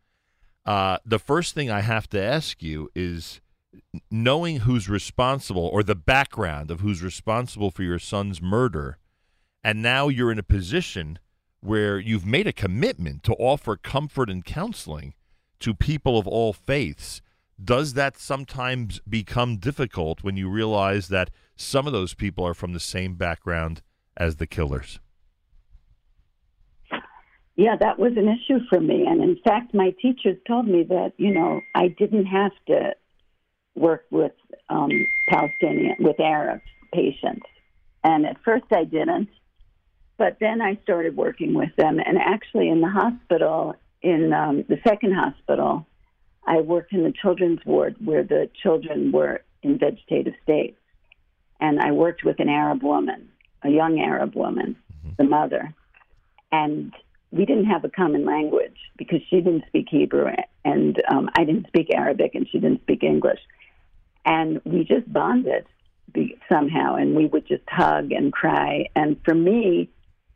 uh, 0.64 0.98
the 1.04 1.18
first 1.18 1.54
thing 1.54 1.70
I 1.70 1.80
have 1.80 2.08
to 2.10 2.22
ask 2.22 2.62
you 2.62 2.90
is 2.94 3.40
knowing 4.10 4.58
who's 4.60 4.88
responsible 4.88 5.66
or 5.72 5.82
the 5.82 5.94
background 5.94 6.70
of 6.70 6.80
who's 6.80 7.02
responsible 7.02 7.70
for 7.70 7.82
your 7.82 7.98
son's 7.98 8.42
murder, 8.42 8.98
and 9.64 9.82
now 9.82 10.08
you're 10.08 10.32
in 10.32 10.38
a 10.38 10.44
position 10.44 11.18
where 11.60 11.98
you've 11.98 12.26
made 12.26 12.46
a 12.46 12.52
commitment 12.52 13.22
to 13.24 13.34
offer 13.34 13.76
comfort 13.76 14.30
and 14.30 14.44
counseling 14.44 15.14
to 15.60 15.74
people 15.74 16.18
of 16.18 16.26
all 16.26 16.52
faiths. 16.52 17.20
Does 17.62 17.92
that 17.94 18.18
sometimes 18.18 19.00
become 19.08 19.58
difficult 19.58 20.22
when 20.22 20.36
you 20.36 20.48
realize 20.48 21.08
that 21.08 21.30
some 21.56 21.86
of 21.86 21.92
those 21.92 22.14
people 22.14 22.46
are 22.46 22.54
from 22.54 22.72
the 22.72 22.80
same 22.80 23.14
background 23.16 23.82
as 24.20 24.36
the 24.36 24.46
killers? 24.46 25.00
Yeah, 27.56 27.76
that 27.80 27.98
was 27.98 28.12
an 28.16 28.28
issue 28.28 28.60
for 28.68 28.80
me. 28.80 29.06
And 29.06 29.22
in 29.22 29.36
fact, 29.42 29.74
my 29.74 29.92
teachers 30.00 30.36
told 30.46 30.68
me 30.68 30.84
that, 30.84 31.12
you 31.16 31.34
know, 31.34 31.60
I 31.74 31.88
didn't 31.88 32.26
have 32.26 32.52
to 32.68 32.94
work 33.74 34.04
with 34.10 34.32
um, 34.68 34.90
Palestinian, 35.28 35.96
with 35.98 36.20
Arab 36.20 36.60
patients. 36.92 37.46
And 38.04 38.24
at 38.24 38.36
first 38.44 38.66
I 38.70 38.84
didn't. 38.84 39.28
But 40.16 40.36
then 40.38 40.60
I 40.60 40.78
started 40.82 41.16
working 41.16 41.54
with 41.54 41.74
them. 41.76 41.98
And 41.98 42.18
actually, 42.18 42.68
in 42.68 42.82
the 42.82 42.90
hospital, 42.90 43.74
in 44.02 44.32
um, 44.34 44.64
the 44.68 44.78
second 44.86 45.14
hospital, 45.14 45.86
I 46.46 46.60
worked 46.60 46.92
in 46.92 47.04
the 47.04 47.12
children's 47.22 47.60
ward 47.64 47.96
where 48.04 48.22
the 48.22 48.50
children 48.62 49.12
were 49.12 49.40
in 49.62 49.78
vegetative 49.78 50.34
states. 50.42 50.78
And 51.58 51.80
I 51.80 51.92
worked 51.92 52.22
with 52.24 52.38
an 52.38 52.48
Arab 52.48 52.82
woman, 52.82 53.30
a 53.62 53.68
young 53.68 54.00
Arab 54.00 54.34
woman, 54.34 54.76
mm-hmm. 54.92 55.14
the 55.16 55.24
mother. 55.24 55.74
And 56.52 56.92
we 57.30 57.44
didn't 57.44 57.66
have 57.66 57.84
a 57.84 57.88
common 57.88 58.24
language 58.24 58.76
because 58.96 59.20
she 59.28 59.36
didn't 59.36 59.64
speak 59.68 59.86
Hebrew 59.88 60.26
and 60.64 61.00
um, 61.10 61.30
I 61.34 61.44
didn't 61.44 61.68
speak 61.68 61.88
Arabic 61.94 62.34
and 62.34 62.46
she 62.50 62.58
didn't 62.58 62.82
speak 62.82 63.02
English. 63.02 63.40
And 64.24 64.60
we 64.64 64.84
just 64.84 65.10
bonded 65.10 65.66
somehow 66.48 66.96
and 66.96 67.14
we 67.14 67.26
would 67.26 67.46
just 67.46 67.62
hug 67.68 68.12
and 68.12 68.32
cry. 68.32 68.86
And 68.96 69.16
for 69.24 69.34
me, 69.34 69.90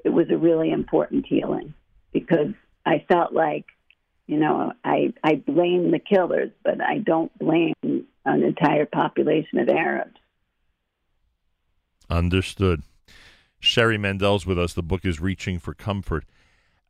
it 0.05 0.11
was 0.11 0.31
a 0.31 0.37
really 0.37 0.71
important 0.71 1.27
healing 1.27 1.75
because 2.13 2.53
I 2.87 3.05
felt 3.09 3.33
like, 3.33 3.67
you 4.27 4.39
know, 4.39 4.73
I 4.85 5.13
I 5.23 5.35
blame 5.35 5.91
the 5.91 5.99
killers, 5.99 6.51
but 6.63 6.81
I 6.81 6.99
don't 6.99 7.37
blame 7.39 7.75
an 7.83 8.43
entire 8.43 8.87
population 8.87 9.59
of 9.59 9.69
Arabs. 9.69 10.17
Understood. 12.09 12.83
Sherri 13.65 13.99
Mandell's 13.99 14.47
with 14.47 14.59
us. 14.59 14.75
The 14.75 14.83
book 14.83 15.05
is 15.05 15.21
Reaching 15.21 15.59
for 15.59 15.75
Comfort. 15.75 16.25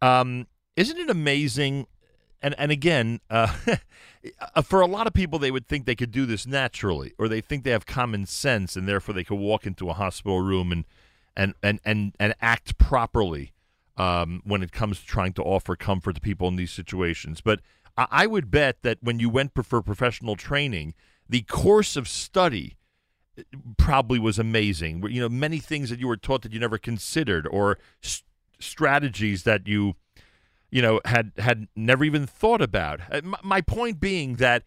Um, 0.02 0.46
isn't 0.76 0.98
it 0.98 1.10
amazing? 1.10 1.86
And 2.42 2.54
and 2.58 2.70
again, 2.70 3.20
uh, 3.30 3.52
for 4.64 4.80
a 4.80 4.86
lot 4.86 5.06
of 5.06 5.14
people, 5.14 5.38
they 5.38 5.50
would 5.50 5.66
think 5.66 5.86
they 5.86 5.94
could 5.94 6.10
do 6.10 6.26
this 6.26 6.46
naturally, 6.46 7.14
or 7.18 7.28
they 7.28 7.40
think 7.40 7.64
they 7.64 7.70
have 7.70 7.86
common 7.86 8.26
sense, 8.26 8.76
and 8.76 8.86
therefore 8.86 9.14
they 9.14 9.24
could 9.24 9.38
walk 9.38 9.66
into 9.66 9.88
a 9.88 9.94
hospital 9.94 10.40
room 10.40 10.72
and 10.72 10.84
and 11.36 11.54
and 11.62 11.80
and, 11.84 12.14
and 12.20 12.34
act 12.40 12.76
properly 12.76 13.52
um, 13.96 14.42
when 14.44 14.62
it 14.62 14.72
comes 14.72 15.00
to 15.00 15.06
trying 15.06 15.32
to 15.34 15.42
offer 15.42 15.76
comfort 15.76 16.16
to 16.16 16.20
people 16.20 16.48
in 16.48 16.56
these 16.56 16.72
situations. 16.72 17.40
But 17.40 17.60
I, 17.96 18.06
I 18.10 18.26
would 18.26 18.50
bet 18.50 18.82
that 18.82 18.98
when 19.00 19.18
you 19.18 19.30
went 19.30 19.52
for 19.54 19.80
professional 19.80 20.36
training, 20.36 20.94
the 21.28 21.42
course 21.42 21.96
of 21.96 22.08
study 22.08 22.76
probably 23.76 24.18
was 24.18 24.38
amazing. 24.38 25.04
You 25.08 25.20
know, 25.20 25.28
many 25.28 25.58
things 25.58 25.90
that 25.90 25.98
you 25.98 26.08
were 26.08 26.16
taught 26.16 26.42
that 26.42 26.52
you 26.52 26.60
never 26.60 26.78
considered, 26.78 27.46
or 27.46 27.78
st- 28.00 28.24
strategies 28.58 29.42
that 29.44 29.66
you, 29.66 29.94
you 30.70 30.82
know, 30.82 31.00
had 31.04 31.32
had 31.38 31.68
never 31.76 32.04
even 32.04 32.26
thought 32.26 32.62
about. 32.62 33.00
Uh, 33.10 33.20
my, 33.22 33.38
my 33.42 33.60
point 33.60 34.00
being 34.00 34.36
that 34.36 34.64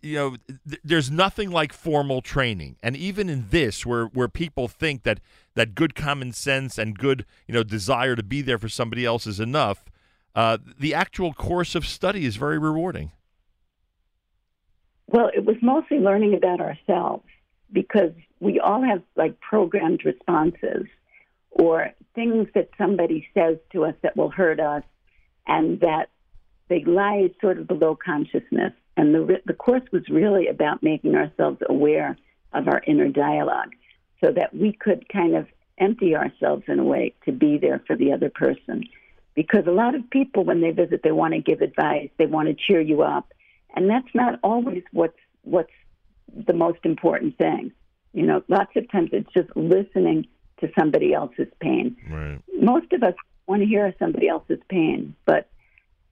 you 0.00 0.14
know 0.14 0.36
th- 0.68 0.80
there's 0.82 1.10
nothing 1.10 1.50
like 1.50 1.72
formal 1.72 2.22
training 2.22 2.76
and 2.82 2.96
even 2.96 3.28
in 3.28 3.46
this 3.50 3.84
where 3.84 4.06
where 4.06 4.28
people 4.28 4.68
think 4.68 5.02
that 5.02 5.20
that 5.54 5.74
good 5.74 5.94
common 5.94 6.32
sense 6.32 6.78
and 6.78 6.98
good 6.98 7.26
you 7.46 7.54
know 7.54 7.62
desire 7.62 8.16
to 8.16 8.22
be 8.22 8.40
there 8.40 8.58
for 8.58 8.68
somebody 8.68 9.04
else 9.04 9.26
is 9.26 9.40
enough 9.40 9.84
uh, 10.34 10.58
the 10.78 10.94
actual 10.94 11.32
course 11.32 11.74
of 11.74 11.86
study 11.86 12.24
is 12.24 12.36
very 12.36 12.58
rewarding 12.58 13.12
well 15.06 15.30
it 15.34 15.44
was 15.44 15.56
mostly 15.60 15.98
learning 15.98 16.34
about 16.34 16.60
ourselves 16.60 17.24
because 17.74 18.12
we 18.40 18.58
all 18.58 18.82
have 18.82 19.02
like 19.16 19.38
programmed 19.40 20.02
responses 20.06 20.86
or 21.50 21.90
things 22.14 22.48
that 22.54 22.70
somebody 22.78 23.28
says 23.34 23.58
to 23.72 23.84
us 23.84 23.94
that 24.02 24.16
will 24.16 24.30
hurt 24.30 24.60
us 24.60 24.82
and 25.46 25.80
that 25.80 26.08
they 26.68 26.82
lie 26.84 27.28
sort 27.42 27.58
of 27.58 27.66
below 27.66 27.94
consciousness 28.02 28.72
and 28.96 29.14
the, 29.14 29.40
the 29.44 29.52
course 29.52 29.82
was 29.92 30.08
really 30.08 30.46
about 30.46 30.82
making 30.82 31.14
ourselves 31.14 31.58
aware 31.68 32.16
of 32.52 32.68
our 32.68 32.82
inner 32.86 33.08
dialogue 33.08 33.72
so 34.22 34.30
that 34.32 34.54
we 34.54 34.72
could 34.72 35.08
kind 35.08 35.34
of 35.34 35.46
empty 35.78 36.14
ourselves 36.14 36.62
in 36.68 36.78
a 36.78 36.84
way 36.84 37.12
to 37.24 37.32
be 37.32 37.58
there 37.58 37.82
for 37.86 37.96
the 37.96 38.12
other 38.12 38.30
person. 38.30 38.84
Because 39.34 39.66
a 39.66 39.72
lot 39.72 39.96
of 39.96 40.08
people, 40.10 40.44
when 40.44 40.60
they 40.60 40.70
visit, 40.70 41.02
they 41.02 41.10
want 41.10 41.34
to 41.34 41.40
give 41.40 41.60
advice, 41.60 42.08
they 42.18 42.26
want 42.26 42.48
to 42.48 42.54
cheer 42.54 42.80
you 42.80 43.02
up, 43.02 43.32
and 43.74 43.90
that's 43.90 44.14
not 44.14 44.38
always 44.44 44.84
what's 44.92 45.18
what's 45.42 45.72
the 46.46 46.52
most 46.52 46.78
important 46.84 47.36
thing. 47.38 47.72
You 48.12 48.26
know, 48.26 48.42
lots 48.48 48.72
of 48.76 48.90
times 48.90 49.10
it's 49.12 49.32
just 49.32 49.54
listening 49.56 50.26
to 50.60 50.68
somebody 50.78 51.12
else's 51.12 51.48
pain. 51.60 51.96
Right. 52.08 52.38
Most 52.60 52.92
of 52.92 53.02
us 53.02 53.14
want 53.46 53.62
to 53.62 53.66
hear 53.66 53.92
somebody 53.98 54.28
else's 54.28 54.60
pain, 54.68 55.14
but 55.26 55.48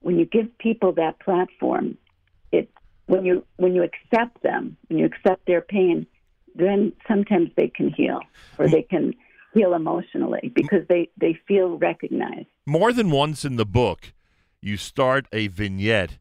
when 0.01 0.19
you 0.19 0.25
give 0.25 0.55
people 0.57 0.91
that 0.93 1.19
platform, 1.19 1.97
it 2.51 2.69
when 3.07 3.25
you 3.25 3.45
when 3.55 3.73
you 3.73 3.83
accept 3.83 4.43
them, 4.43 4.77
when 4.87 4.99
you 4.99 5.05
accept 5.05 5.45
their 5.47 5.61
pain, 5.61 6.05
then 6.55 6.93
sometimes 7.07 7.49
they 7.55 7.69
can 7.69 7.89
heal 7.89 8.19
or 8.57 8.67
they 8.67 8.83
can 8.83 9.13
heal 9.53 9.73
emotionally 9.73 10.51
because 10.53 10.85
they 10.89 11.09
they 11.17 11.39
feel 11.47 11.77
recognized. 11.77 12.47
More 12.65 12.91
than 12.91 13.11
once 13.11 13.45
in 13.45 13.55
the 13.55 13.65
book, 13.65 14.13
you 14.61 14.77
start 14.77 15.25
a 15.31 15.47
vignette 15.47 16.17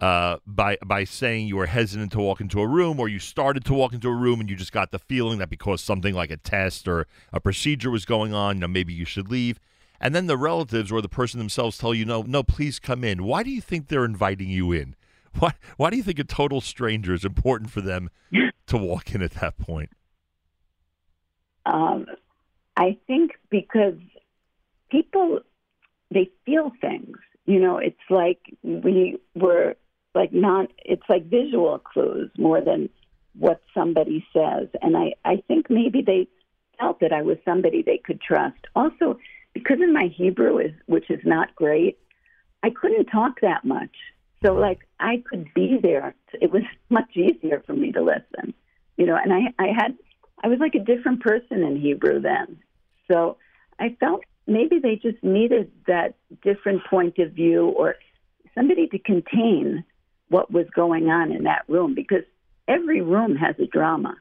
uh, 0.00 0.38
by 0.46 0.78
by 0.84 1.04
saying 1.04 1.46
you 1.46 1.56
were 1.56 1.66
hesitant 1.66 2.12
to 2.12 2.18
walk 2.18 2.40
into 2.40 2.60
a 2.60 2.66
room, 2.66 2.98
or 2.98 3.08
you 3.08 3.18
started 3.18 3.64
to 3.66 3.74
walk 3.74 3.92
into 3.92 4.08
a 4.08 4.14
room 4.14 4.40
and 4.40 4.48
you 4.48 4.56
just 4.56 4.72
got 4.72 4.90
the 4.90 4.98
feeling 4.98 5.38
that 5.38 5.50
because 5.50 5.80
something 5.82 6.14
like 6.14 6.30
a 6.30 6.36
test 6.36 6.88
or 6.88 7.06
a 7.32 7.40
procedure 7.40 7.90
was 7.90 8.04
going 8.04 8.32
on, 8.32 8.56
you 8.56 8.60
know, 8.60 8.68
maybe 8.68 8.92
you 8.92 9.04
should 9.04 9.30
leave. 9.30 9.60
And 10.00 10.14
then 10.14 10.26
the 10.26 10.38
relatives 10.38 10.90
or 10.90 11.02
the 11.02 11.08
person 11.10 11.38
themselves 11.38 11.76
tell 11.76 11.92
you, 11.92 12.06
no, 12.06 12.22
no, 12.22 12.42
please 12.42 12.78
come 12.78 13.04
in. 13.04 13.22
Why 13.24 13.42
do 13.42 13.50
you 13.50 13.60
think 13.60 13.88
they're 13.88 14.06
inviting 14.06 14.48
you 14.48 14.72
in? 14.72 14.96
Why 15.38 15.52
why 15.76 15.90
do 15.90 15.96
you 15.96 16.02
think 16.02 16.18
a 16.18 16.24
total 16.24 16.60
stranger 16.60 17.14
is 17.14 17.24
important 17.24 17.70
for 17.70 17.80
them 17.80 18.10
to 18.66 18.76
walk 18.76 19.14
in 19.14 19.22
at 19.22 19.32
that 19.34 19.58
point? 19.58 19.90
Um, 21.66 22.06
I 22.76 22.96
think 23.06 23.32
because 23.48 23.94
people 24.90 25.40
they 26.10 26.30
feel 26.44 26.72
things. 26.80 27.16
You 27.46 27.60
know, 27.60 27.78
it's 27.78 27.96
like 28.08 28.40
we 28.62 29.18
were 29.34 29.76
like 30.14 30.32
not. 30.32 30.70
It's 30.84 31.02
like 31.08 31.26
visual 31.26 31.78
clues 31.78 32.30
more 32.38 32.60
than 32.60 32.88
what 33.38 33.62
somebody 33.74 34.26
says, 34.32 34.68
and 34.82 34.96
I 34.96 35.14
I 35.24 35.42
think 35.48 35.70
maybe 35.70 36.02
they 36.02 36.28
felt 36.78 37.00
that 37.00 37.12
I 37.12 37.22
was 37.22 37.36
somebody 37.44 37.82
they 37.82 37.98
could 37.98 38.20
trust. 38.20 38.58
Also, 38.74 39.18
because 39.52 39.80
of 39.80 39.90
my 39.90 40.06
Hebrew 40.06 40.58
is 40.58 40.72
which 40.86 41.10
is 41.10 41.20
not 41.24 41.54
great, 41.54 41.98
I 42.62 42.70
couldn't 42.70 43.06
talk 43.06 43.40
that 43.40 43.64
much. 43.64 43.94
So 44.44 44.54
like 44.54 44.80
I 44.98 45.22
could 45.28 45.52
be 45.54 45.78
there. 45.80 46.14
It 46.40 46.50
was 46.52 46.62
much 46.90 47.16
easier 47.16 47.62
for 47.66 47.74
me 47.74 47.92
to 47.92 48.02
listen, 48.02 48.54
you 48.96 49.06
know. 49.06 49.16
And 49.16 49.32
I 49.32 49.54
I 49.58 49.68
had 49.68 49.96
I 50.42 50.48
was 50.48 50.58
like 50.58 50.74
a 50.74 50.84
different 50.84 51.20
person 51.20 51.62
in 51.62 51.80
Hebrew 51.80 52.20
then. 52.20 52.58
So 53.10 53.36
I 53.78 53.96
felt 54.00 54.22
maybe 54.46 54.78
they 54.78 54.96
just 54.96 55.22
needed 55.22 55.70
that 55.86 56.14
different 56.42 56.84
point 56.84 57.18
of 57.18 57.32
view 57.32 57.66
or 57.66 57.96
somebody 58.54 58.86
to 58.88 58.98
contain 58.98 59.84
what 60.30 60.50
was 60.50 60.66
going 60.74 61.10
on 61.10 61.32
in 61.32 61.44
that 61.44 61.64
room 61.68 61.94
because 61.94 62.24
every 62.66 63.02
room 63.02 63.36
has 63.36 63.56
a 63.58 63.66
drama. 63.66 64.16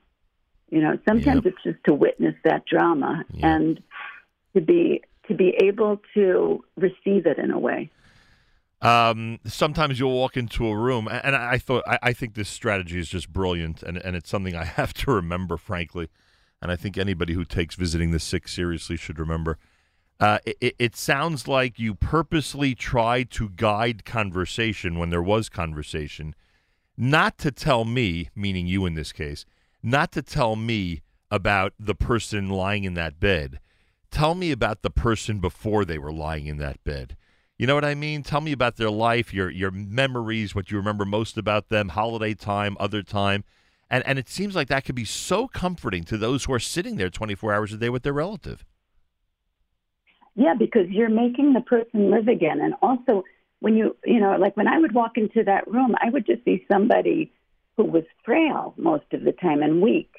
You 0.70 0.82
know, 0.82 1.00
sometimes 1.08 1.46
yep. 1.46 1.54
it's 1.54 1.64
just 1.64 1.84
to 1.86 1.94
witness 1.94 2.36
that 2.44 2.66
drama 2.66 3.24
yep. 3.34 3.44
and 3.44 3.82
to 4.54 4.62
be 4.62 5.02
to 5.28 5.36
be 5.36 5.56
able 5.64 6.02
to 6.16 6.64
receive 6.76 7.26
it 7.26 7.38
in 7.38 7.52
a 7.52 7.60
way. 7.60 7.90
Um, 8.82 9.40
sometimes 9.46 10.00
you'll 10.00 10.16
walk 10.16 10.38
into 10.38 10.68
a 10.68 10.76
room, 10.76 11.08
and 11.08 11.36
I, 11.36 11.54
I 11.54 11.58
thought 11.58 11.84
I, 11.86 12.00
I, 12.02 12.14
think 12.14 12.34
this 12.34 12.48
strategy 12.48 12.98
is 12.98 13.10
just 13.10 13.32
brilliant, 13.32 13.84
and, 13.84 13.98
and 13.98 14.16
it's 14.16 14.30
something 14.30 14.56
I 14.56 14.64
have 14.80 14.94
to 14.96 15.12
remember, 15.12 15.58
frankly. 15.58 16.10
And 16.62 16.72
I 16.72 16.76
think 16.76 16.98
anybody 16.98 17.34
who 17.34 17.46
takes 17.46 17.76
visiting 17.76 18.12
the 18.12 18.20
sick 18.20 18.48
seriously 18.48 18.96
should 18.96 19.20
remember. 19.20 19.58
Uh, 20.20 20.40
it, 20.46 20.76
it 20.80 20.96
sounds 20.96 21.48
like 21.48 21.80
you 21.80 21.96
purposely 21.96 22.76
tried 22.76 23.32
to 23.32 23.50
guide 23.50 24.04
conversation 24.06 25.00
when 25.00 25.10
there 25.10 25.24
was 25.24 25.48
conversation, 25.50 26.36
not 26.98 27.38
to 27.38 27.52
tell 27.52 27.86
me, 27.86 28.30
meaning 28.36 28.68
you 28.68 28.86
in 28.86 28.96
this 28.96 29.14
case, 29.14 29.46
not 29.82 30.12
to 30.12 30.22
tell 30.22 30.56
me 30.58 31.02
about 31.32 31.74
the 31.80 31.96
person 31.96 32.50
lying 32.50 32.84
in 32.84 32.96
that 32.96 33.20
bed. 33.20 33.60
Tell 34.12 34.36
me 34.36 34.52
about 34.52 34.82
the 34.82 34.90
person 34.90 35.40
before 35.40 35.86
they 35.86 35.98
were 35.98 36.12
lying 36.12 36.48
in 36.48 36.58
that 36.58 36.84
bed 36.84 37.16
You 37.58 37.68
know 37.68 37.76
what 37.76 37.86
I 37.86 37.96
mean? 37.96 38.24
Tell 38.24 38.42
me 38.42 38.52
about 38.52 38.78
their 38.78 38.90
life, 38.90 39.34
your 39.34 39.50
your 39.50 39.72
memories, 39.72 40.56
what 40.56 40.72
you 40.72 40.78
remember 40.78 41.06
most 41.06 41.38
about 41.38 41.70
them, 41.70 41.90
holiday 41.90 42.34
time, 42.34 42.76
other 42.80 43.04
time. 43.04 43.44
And 43.90 44.06
and 44.08 44.18
it 44.20 44.30
seems 44.30 44.56
like 44.56 44.68
that 44.70 44.86
could 44.86 44.96
be 44.96 45.06
so 45.06 45.48
comforting 45.48 46.04
to 46.06 46.18
those 46.18 46.46
who 46.46 46.54
are 46.54 46.60
sitting 46.60 46.96
there 46.98 47.10
24 47.10 47.54
hours 47.54 47.74
a 47.74 47.78
day 47.78 47.90
with 47.90 48.04
their 48.04 48.14
relative. 48.14 48.66
Yeah, 50.36 50.54
because 50.58 50.90
you're 50.90 51.10
making 51.10 51.54
the 51.54 51.62
person 51.62 52.12
live 52.12 52.28
again. 52.28 52.62
And 52.62 52.74
also 52.82 53.24
when 53.60 53.76
you 53.76 53.96
you 54.06 54.20
know, 54.20 54.38
like 54.38 54.56
when 54.58 54.68
I 54.68 54.80
would 54.80 54.94
walk 54.94 55.18
into 55.18 55.44
that 55.44 55.68
room, 55.68 55.96
I 56.02 56.10
would 56.10 56.26
just 56.26 56.44
see 56.46 56.66
somebody 56.72 57.32
who 57.78 57.86
was 57.86 58.04
frail 58.26 58.74
most 58.78 59.06
of 59.14 59.24
the 59.24 59.32
time 59.32 59.62
and 59.62 59.82
weak. 59.82 60.12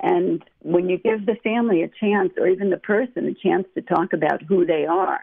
And 0.00 0.42
when 0.60 0.88
you 0.88 0.98
give 0.98 1.26
the 1.26 1.36
family 1.44 1.82
a 1.82 1.88
chance 1.88 2.32
or 2.36 2.48
even 2.48 2.70
the 2.70 2.76
person 2.76 3.26
a 3.26 3.34
chance 3.34 3.66
to 3.74 3.82
talk 3.82 4.12
about 4.12 4.42
who 4.42 4.66
they 4.66 4.84
are, 4.86 5.20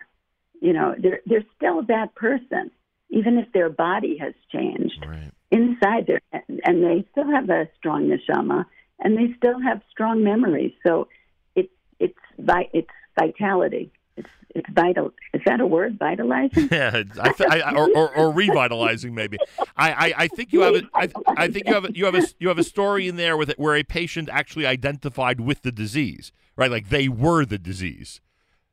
you 0.62 0.74
know, 0.74 0.96
they're 0.98 1.22
they're 1.26 1.46
still 1.56 1.84
that 1.84 2.16
person, 2.16 2.72
even 3.10 3.38
if 3.38 3.52
their 3.52 3.70
body 3.70 4.18
has 4.18 4.34
changed. 4.52 5.06
Right. 5.06 5.32
Inside 5.52 6.06
there, 6.06 6.22
and 6.32 6.84
they 6.84 7.06
still 7.12 7.30
have 7.30 7.50
a 7.50 7.68
strong 7.76 8.08
neshama, 8.08 8.66
and 9.00 9.18
they 9.18 9.34
still 9.36 9.60
have 9.60 9.82
strong 9.90 10.24
memories. 10.24 10.74
So 10.86 11.08
it's 11.56 11.74
it's 12.00 12.18
it's 12.38 12.88
vitality. 13.20 13.92
It's 14.20 14.30
it's 14.56 14.70
vital. 14.72 15.12
Is 15.34 15.42
that 15.46 15.62
a 15.62 15.66
word? 15.68 15.98
Vitalizing? 16.00 16.70
Yeah, 16.72 17.04
I 17.22 17.32
th- 17.32 17.50
I, 17.50 17.72
or, 17.76 17.90
or, 17.96 18.16
or 18.16 18.32
revitalizing 18.32 19.14
maybe. 19.14 19.38
I, 19.78 19.92
I, 19.92 20.14
I 20.18 20.28
think 20.28 20.52
you 20.52 20.62
have 20.62 20.76
a, 20.76 20.82
I, 20.94 21.10
I 21.28 21.48
think 21.48 21.68
you 21.68 21.74
have 21.74 21.86
a, 21.86 21.92
you 21.94 22.06
have 22.06 22.16
a 22.16 22.24
you 22.40 22.48
have 22.48 22.58
a 22.58 22.64
story 22.64 23.08
in 23.08 23.16
there 23.16 23.38
with 23.38 23.50
it 23.50 23.60
where 23.60 23.76
a 23.76 23.84
patient 23.84 24.28
actually 24.32 24.66
identified 24.66 25.40
with 25.40 25.62
the 25.62 25.72
disease, 25.72 26.32
right? 26.56 26.70
Like 26.70 26.90
they 26.90 27.08
were 27.08 27.46
the 27.46 27.58
disease. 27.60 28.22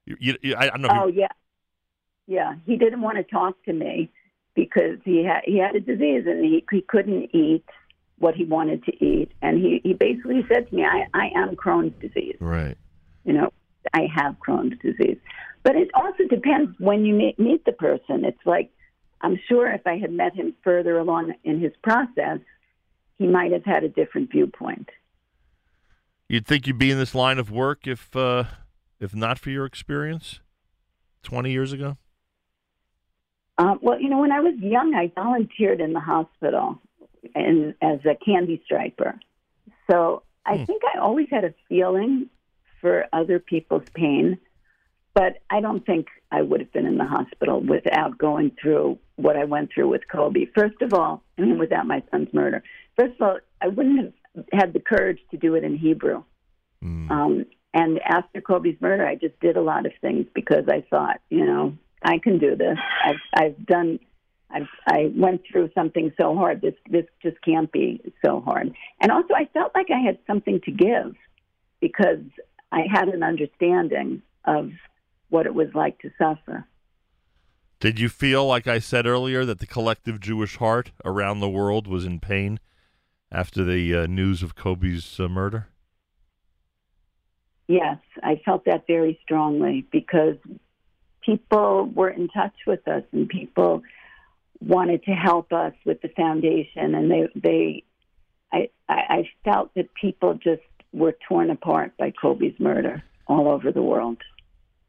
You, 0.06 0.36
you, 0.40 0.56
I 0.56 0.68
don't 0.68 0.82
know. 0.82 0.88
Oh 0.90 1.06
yeah, 1.08 1.28
yeah, 2.26 2.54
he 2.64 2.76
didn't 2.76 3.02
want 3.02 3.18
to 3.18 3.22
talk 3.24 3.62
to 3.64 3.72
me 3.72 4.10
because 4.54 4.98
he 5.04 5.24
had 5.24 5.42
he 5.44 5.58
had 5.58 5.76
a 5.76 5.80
disease 5.80 6.24
and 6.26 6.44
he 6.44 6.64
he 6.70 6.80
couldn't 6.80 7.34
eat 7.34 7.64
what 8.18 8.34
he 8.34 8.44
wanted 8.44 8.82
to 8.84 9.04
eat, 9.04 9.30
and 9.42 9.58
he 9.58 9.80
he 9.84 9.92
basically 9.92 10.44
said 10.48 10.68
to 10.68 10.74
me, 10.74 10.84
"I 10.84 11.06
I 11.12 11.30
am 11.36 11.54
Crohn's 11.54 11.94
disease." 12.00 12.36
Right. 12.40 12.76
You 13.24 13.34
know, 13.34 13.52
I 13.92 14.08
have 14.14 14.36
Crohn's 14.38 14.78
disease, 14.80 15.18
but 15.62 15.76
it 15.76 15.90
also 15.94 16.24
depends 16.28 16.78
when 16.78 17.04
you 17.04 17.14
meet 17.14 17.38
meet 17.38 17.64
the 17.64 17.72
person. 17.72 18.24
It's 18.24 18.44
like 18.44 18.70
I'm 19.20 19.38
sure 19.48 19.70
if 19.72 19.86
I 19.86 19.98
had 19.98 20.12
met 20.12 20.34
him 20.34 20.54
further 20.62 20.98
along 20.98 21.34
in 21.44 21.60
his 21.60 21.72
process, 21.82 22.38
he 23.18 23.26
might 23.26 23.52
have 23.52 23.64
had 23.64 23.84
a 23.84 23.88
different 23.88 24.30
viewpoint. 24.30 24.88
You'd 26.28 26.46
think 26.46 26.66
you'd 26.66 26.78
be 26.78 26.90
in 26.90 26.98
this 26.98 27.14
line 27.14 27.38
of 27.38 27.50
work 27.50 27.86
if 27.86 28.14
uh, 28.14 28.44
if 29.00 29.14
not 29.14 29.38
for 29.38 29.50
your 29.50 29.64
experience 29.64 30.40
twenty 31.22 31.52
years 31.52 31.72
ago. 31.72 31.96
Um, 33.58 33.78
well, 33.80 34.00
you 34.00 34.10
know, 34.10 34.18
when 34.18 34.32
I 34.32 34.40
was 34.40 34.54
young, 34.58 34.94
I 34.94 35.10
volunteered 35.14 35.80
in 35.80 35.92
the 35.94 36.00
hospital 36.00 36.80
and 37.34 37.74
as 37.80 38.00
a 38.04 38.14
candy 38.22 38.60
striper. 38.64 39.18
So 39.90 40.22
I 40.44 40.58
hmm. 40.58 40.64
think 40.64 40.82
I 40.94 40.98
always 40.98 41.28
had 41.30 41.44
a 41.44 41.54
feeling 41.68 42.28
for 42.80 43.06
other 43.12 43.38
people's 43.38 43.88
pain, 43.94 44.38
but 45.14 45.38
I 45.50 45.60
don't 45.60 45.84
think 45.84 46.08
I 46.30 46.42
would 46.42 46.60
have 46.60 46.72
been 46.72 46.86
in 46.86 46.98
the 46.98 47.04
hospital 47.04 47.60
without 47.60 48.18
going 48.18 48.52
through 48.60 48.98
what 49.16 49.36
I 49.36 49.44
went 49.44 49.70
through 49.72 49.88
with 49.88 50.02
Koby. 50.12 50.50
First 50.54 50.82
of 50.82 50.92
all, 50.92 51.22
I 51.38 51.42
mean, 51.42 51.58
without 51.58 51.86
my 51.86 52.02
son's 52.10 52.32
murder. 52.34 52.62
First 52.96 53.14
of 53.20 53.22
all, 53.22 53.38
I 53.62 53.68
wouldn't 53.68 54.12
have 54.34 54.44
had 54.52 54.72
the 54.72 54.80
courage 54.80 55.18
to 55.30 55.36
do 55.36 55.54
it 55.54 55.64
in 55.64 55.76
Hebrew. 55.76 56.22
Mm. 56.84 57.10
Um, 57.10 57.46
and 57.72 58.00
after 58.04 58.40
Koby's 58.40 58.80
murder, 58.80 59.06
I 59.06 59.14
just 59.14 59.38
did 59.40 59.56
a 59.56 59.62
lot 59.62 59.86
of 59.86 59.92
things 60.00 60.26
because 60.34 60.64
I 60.68 60.84
thought, 60.88 61.20
you 61.30 61.44
know, 61.44 61.76
I 62.02 62.18
can 62.18 62.38
do 62.38 62.56
this. 62.56 62.78
I've 63.04 63.20
I've 63.34 63.66
done. 63.66 63.98
I've, 64.48 64.68
I 64.86 65.12
went 65.14 65.42
through 65.50 65.70
something 65.74 66.12
so 66.18 66.34
hard. 66.36 66.60
This 66.62 66.74
this 66.88 67.04
just 67.22 67.36
can't 67.42 67.70
be 67.70 68.00
so 68.24 68.40
hard. 68.40 68.74
And 69.00 69.10
also, 69.10 69.34
I 69.34 69.46
felt 69.52 69.72
like 69.74 69.88
I 69.90 69.98
had 69.98 70.18
something 70.26 70.60
to 70.64 70.70
give 70.70 71.14
because 71.80 72.24
I 72.72 72.82
had 72.90 73.08
an 73.08 73.22
understanding 73.22 74.22
of 74.44 74.72
what 75.28 75.46
it 75.46 75.54
was 75.54 75.68
like 75.74 75.98
to 76.00 76.10
suffer. 76.18 76.66
Did 77.78 78.00
you 78.00 78.08
feel, 78.08 78.46
like 78.46 78.66
I 78.66 78.78
said 78.78 79.06
earlier, 79.06 79.44
that 79.44 79.58
the 79.58 79.66
collective 79.66 80.20
Jewish 80.20 80.56
heart 80.56 80.92
around 81.04 81.40
the 81.40 81.48
world 81.48 81.86
was 81.86 82.04
in 82.04 82.20
pain 82.20 82.58
after 83.30 83.64
the 83.64 83.94
uh, 83.94 84.06
news 84.06 84.42
of 84.42 84.56
Koby's 84.56 85.20
uh, 85.20 85.28
murder? 85.28 85.68
Yes, 87.68 87.98
I 88.22 88.40
felt 88.44 88.64
that 88.66 88.86
very 88.86 89.18
strongly 89.22 89.86
because 89.90 90.36
people 91.20 91.86
were 91.86 92.08
in 92.08 92.28
touch 92.28 92.54
with 92.66 92.86
us 92.86 93.02
and 93.12 93.28
people 93.28 93.82
wanted 94.60 95.02
to 95.04 95.10
help 95.10 95.52
us 95.52 95.74
with 95.84 96.00
the 96.00 96.08
foundation 96.08 96.94
and 96.94 97.10
they 97.10 97.28
they 97.34 97.82
I 98.52 98.68
I 98.88 99.30
felt 99.44 99.74
that 99.74 99.92
people 99.94 100.34
just 100.34 100.62
were 100.96 101.16
torn 101.28 101.50
apart 101.50 101.92
by 101.98 102.10
Koby's 102.10 102.58
murder 102.58 103.02
all 103.26 103.48
over 103.48 103.70
the 103.70 103.82
world. 103.82 104.18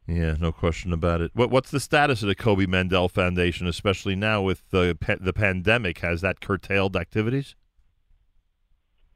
Yeah, 0.07 0.35
no 0.39 0.51
question 0.51 0.93
about 0.93 1.21
it. 1.21 1.31
What 1.33 1.51
what's 1.51 1.69
the 1.69 1.81
status 1.81 2.21
of 2.21 2.29
the 2.29 2.35
Koby 2.35 2.65
Mandell 2.65 3.11
Foundation, 3.11 3.67
especially 3.67 4.15
now 4.15 4.41
with 4.41 4.69
the 4.69 4.97
the 5.19 5.33
pandemic? 5.33 5.99
Has 5.99 6.21
that 6.21 6.39
curtailed 6.39 6.95
activities? 6.95 7.55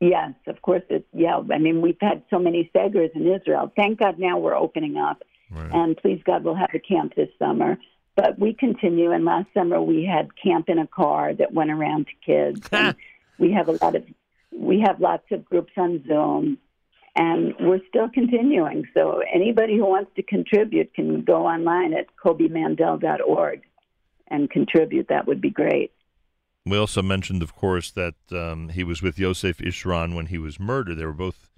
Yes, 0.01 0.33
of 0.47 0.61
course. 0.63 0.81
It, 0.89 1.07
yeah, 1.13 1.39
I 1.51 1.59
mean 1.59 1.81
we've 1.81 1.97
had 2.01 2.23
so 2.29 2.39
many 2.39 2.69
segers 2.75 3.15
in 3.15 3.25
Israel. 3.25 3.71
Thank 3.75 3.99
God 3.99 4.19
now 4.19 4.37
we're 4.37 4.55
opening 4.55 4.97
up, 4.97 5.23
Right. 5.51 5.71
And 5.71 5.97
please 5.97 6.21
God, 6.25 6.43
we'll 6.43 6.55
have 6.55 6.71
a 6.73 6.79
camp 6.79 7.15
this 7.15 7.29
summer. 7.37 7.77
But 8.15 8.39
we 8.39 8.53
continue. 8.53 9.11
And 9.11 9.25
last 9.25 9.47
summer 9.53 9.81
we 9.81 10.03
had 10.05 10.29
camp 10.41 10.69
in 10.69 10.79
a 10.79 10.87
car 10.87 11.33
that 11.33 11.53
went 11.53 11.71
around 11.71 12.07
to 12.07 12.13
kids. 12.25 12.67
and 12.71 12.95
we 13.37 13.51
have 13.51 13.67
a 13.67 13.73
lot 13.73 13.95
of 13.95 14.03
we 14.53 14.81
have 14.81 14.99
lots 14.99 15.23
of 15.31 15.45
groups 15.45 15.71
on 15.77 16.03
Zoom, 16.07 16.57
and 17.15 17.53
we're 17.59 17.81
still 17.89 18.09
continuing. 18.09 18.85
So 18.93 19.21
anybody 19.33 19.75
who 19.75 19.85
wants 19.85 20.11
to 20.15 20.23
contribute 20.23 20.93
can 20.93 21.21
go 21.23 21.45
online 21.45 21.93
at 21.93 22.07
kobymandell.org 22.23 23.61
and 24.27 24.49
contribute. 24.49 25.07
That 25.09 25.27
would 25.27 25.41
be 25.41 25.49
great. 25.49 25.91
We 26.65 26.77
also 26.77 27.01
mentioned, 27.01 27.41
of 27.41 27.55
course, 27.55 27.91
that 27.91 28.15
um, 28.31 28.69
he 28.69 28.83
was 28.83 29.01
with 29.01 29.17
Yosef 29.17 29.57
Ishran 29.57 30.15
when 30.15 30.27
he 30.27 30.37
was 30.37 30.59
murdered. 30.59 30.97
They 30.97 31.05
were 31.05 31.11
both 31.11 31.49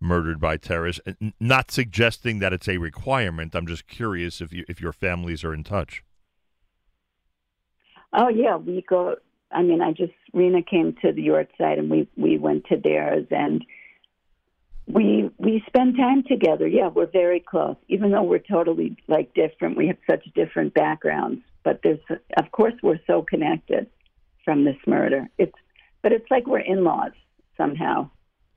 murdered 0.00 0.40
by 0.40 0.56
terrorists. 0.56 1.02
Not 1.38 1.70
suggesting 1.70 2.38
that 2.38 2.52
it's 2.52 2.68
a 2.68 2.78
requirement. 2.78 3.54
I'm 3.54 3.66
just 3.66 3.86
curious 3.86 4.40
if 4.40 4.52
you 4.52 4.64
if 4.68 4.80
your 4.80 4.92
families 4.92 5.44
are 5.44 5.52
in 5.52 5.64
touch. 5.64 6.02
Oh 8.12 8.28
yeah, 8.28 8.56
we 8.56 8.82
go. 8.88 9.16
I 9.52 9.62
mean, 9.62 9.82
I 9.82 9.92
just 9.92 10.12
Rena 10.32 10.62
came 10.62 10.96
to 11.02 11.12
the 11.12 11.22
York 11.22 11.48
side, 11.58 11.78
and 11.78 11.90
we 11.90 12.08
we 12.16 12.38
went 12.38 12.64
to 12.66 12.76
theirs, 12.76 13.26
and 13.30 13.64
we 14.88 15.30
we 15.38 15.62
spend 15.66 15.96
time 15.96 16.24
together. 16.24 16.66
Yeah, 16.66 16.88
we're 16.88 17.06
very 17.06 17.40
close, 17.40 17.76
even 17.88 18.10
though 18.10 18.22
we're 18.22 18.38
totally 18.38 18.96
like 19.06 19.34
different. 19.34 19.76
We 19.76 19.86
have 19.88 19.98
such 20.08 20.24
different 20.34 20.74
backgrounds, 20.74 21.42
but 21.62 21.80
there's 21.82 22.00
of 22.36 22.50
course 22.52 22.74
we're 22.82 23.00
so 23.06 23.22
connected 23.22 23.86
from 24.44 24.64
this 24.64 24.76
murder. 24.86 25.28
It's 25.36 25.54
but 26.02 26.12
it's 26.12 26.30
like 26.30 26.46
we're 26.46 26.60
in 26.60 26.84
laws 26.84 27.12
somehow. 27.56 28.10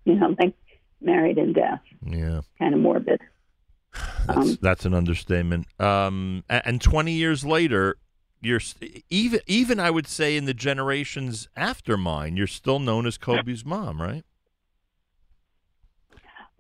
You 0.06 0.16
know, 0.16 0.36
like 0.40 0.56
married 1.02 1.38
in 1.38 1.54
death. 1.54 1.82
Yeah. 2.06 2.42
Kind 2.60 2.74
of 2.74 2.80
morbid. 2.80 3.20
That's, 4.26 4.38
um, 4.38 4.58
that's 4.62 4.86
an 4.86 4.94
understatement. 4.94 5.68
Um, 5.80 6.44
and, 6.48 6.62
and 6.66 6.82
20 6.82 7.12
years 7.12 7.44
later, 7.44 7.98
you're 8.42 8.62
even 9.10 9.42
even 9.48 9.80
I 9.80 9.92
would 9.92 10.08
say 10.08 10.36
in 10.38 10.46
the 10.46 10.54
generations 10.54 11.48
after 11.56 11.98
mine, 11.98 12.38
you're 12.38 12.48
still 12.48 12.80
known 12.80 13.06
as 13.06 13.18
Koby's 13.18 13.66
mom, 13.66 14.02
right? 14.02 14.24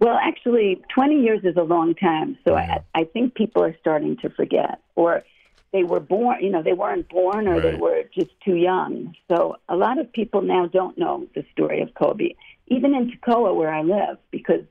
Well, 0.01 0.17
actually, 0.21 0.81
20 0.93 1.21
years 1.21 1.39
is 1.43 1.55
a 1.55 1.63
long 1.63 1.95
time, 1.95 2.37
so 2.43 2.55
yeah. 2.55 2.57
I, 2.57 2.65
mm-hmm. 2.65 3.01
I 3.01 3.03
think 3.05 3.35
people 3.35 3.63
are 3.63 3.75
starting 3.79 4.17
to 4.17 4.29
forget, 4.31 4.81
or 4.95 5.23
they 5.71 5.83
were 5.83 6.01
born, 6.01 6.43
you 6.43 6.49
know, 6.49 6.63
they 6.63 6.73
weren't 6.73 7.07
born, 7.07 7.47
or 7.47 7.53
right. 7.53 7.61
they 7.61 7.75
were 7.75 8.03
just 8.13 8.31
too 8.43 8.55
young. 8.55 9.15
So 9.29 9.55
a 9.69 9.75
lot 9.75 9.99
of 9.99 10.11
people 10.11 10.41
now 10.41 10.65
don't 10.65 10.97
know 10.97 11.27
the 11.33 11.45
story 11.53 11.81
of 11.81 11.89
Koby 11.93 12.35
even 12.71 12.95
in 12.95 13.11
Tekoa, 13.11 13.53
where 13.53 13.71
I 13.71 13.81
live, 13.81 14.17
because 14.31 14.63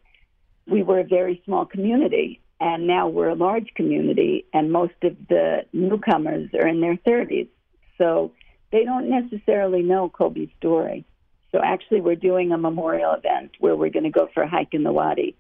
we 0.66 0.82
were 0.82 1.00
a 1.00 1.04
very 1.04 1.42
small 1.44 1.66
community, 1.66 2.40
and 2.58 2.86
now 2.86 3.08
we're 3.08 3.28
a 3.28 3.34
large 3.34 3.68
community, 3.74 4.46
and 4.54 4.72
most 4.72 4.94
of 5.02 5.16
the 5.28 5.66
newcomers 5.74 6.48
are 6.54 6.66
in 6.66 6.80
their 6.80 6.96
30s. 6.96 7.48
So 7.98 8.32
they 8.72 8.84
don't 8.84 9.10
necessarily 9.10 9.82
know 9.82 10.08
Koby's 10.08 10.50
story. 10.56 11.04
So 11.52 11.60
actually, 11.62 12.00
we're 12.00 12.16
doing 12.16 12.52
a 12.52 12.58
memorial 12.58 13.12
event 13.12 13.52
where 13.58 13.76
we're 13.76 13.90
going 13.90 14.04
to 14.04 14.10
go 14.10 14.28
for 14.32 14.42
a 14.42 14.48
hike 14.48 14.72
in 14.72 14.82
the 14.84 14.92
Wadi 14.92 15.36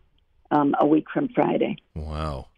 um, 0.50 0.74
a 0.78 0.86
week 0.86 1.06
from 1.12 1.28
Friday. 1.28 1.76
Wow. 1.94 2.48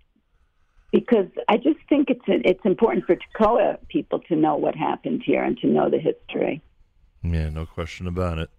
Because 0.91 1.29
I 1.49 1.57
just 1.57 1.81
think 1.89 2.11
it's 2.11 2.25
it's 2.27 2.65
important 2.65 3.07
for 3.07 3.17
Tekoa 3.17 3.79
people 3.89 4.21
to 4.29 4.37
know 4.37 4.57
what 4.57 4.75
happened 4.75 5.23
here 5.25 5.43
and 5.43 5.57
to 5.59 5.67
know 5.67 5.89
the 5.89 5.99
history. 5.99 6.63
Yeah, 7.23 7.49
no 7.51 7.67
question 7.67 8.07
about 8.07 8.39
it. 8.39 8.51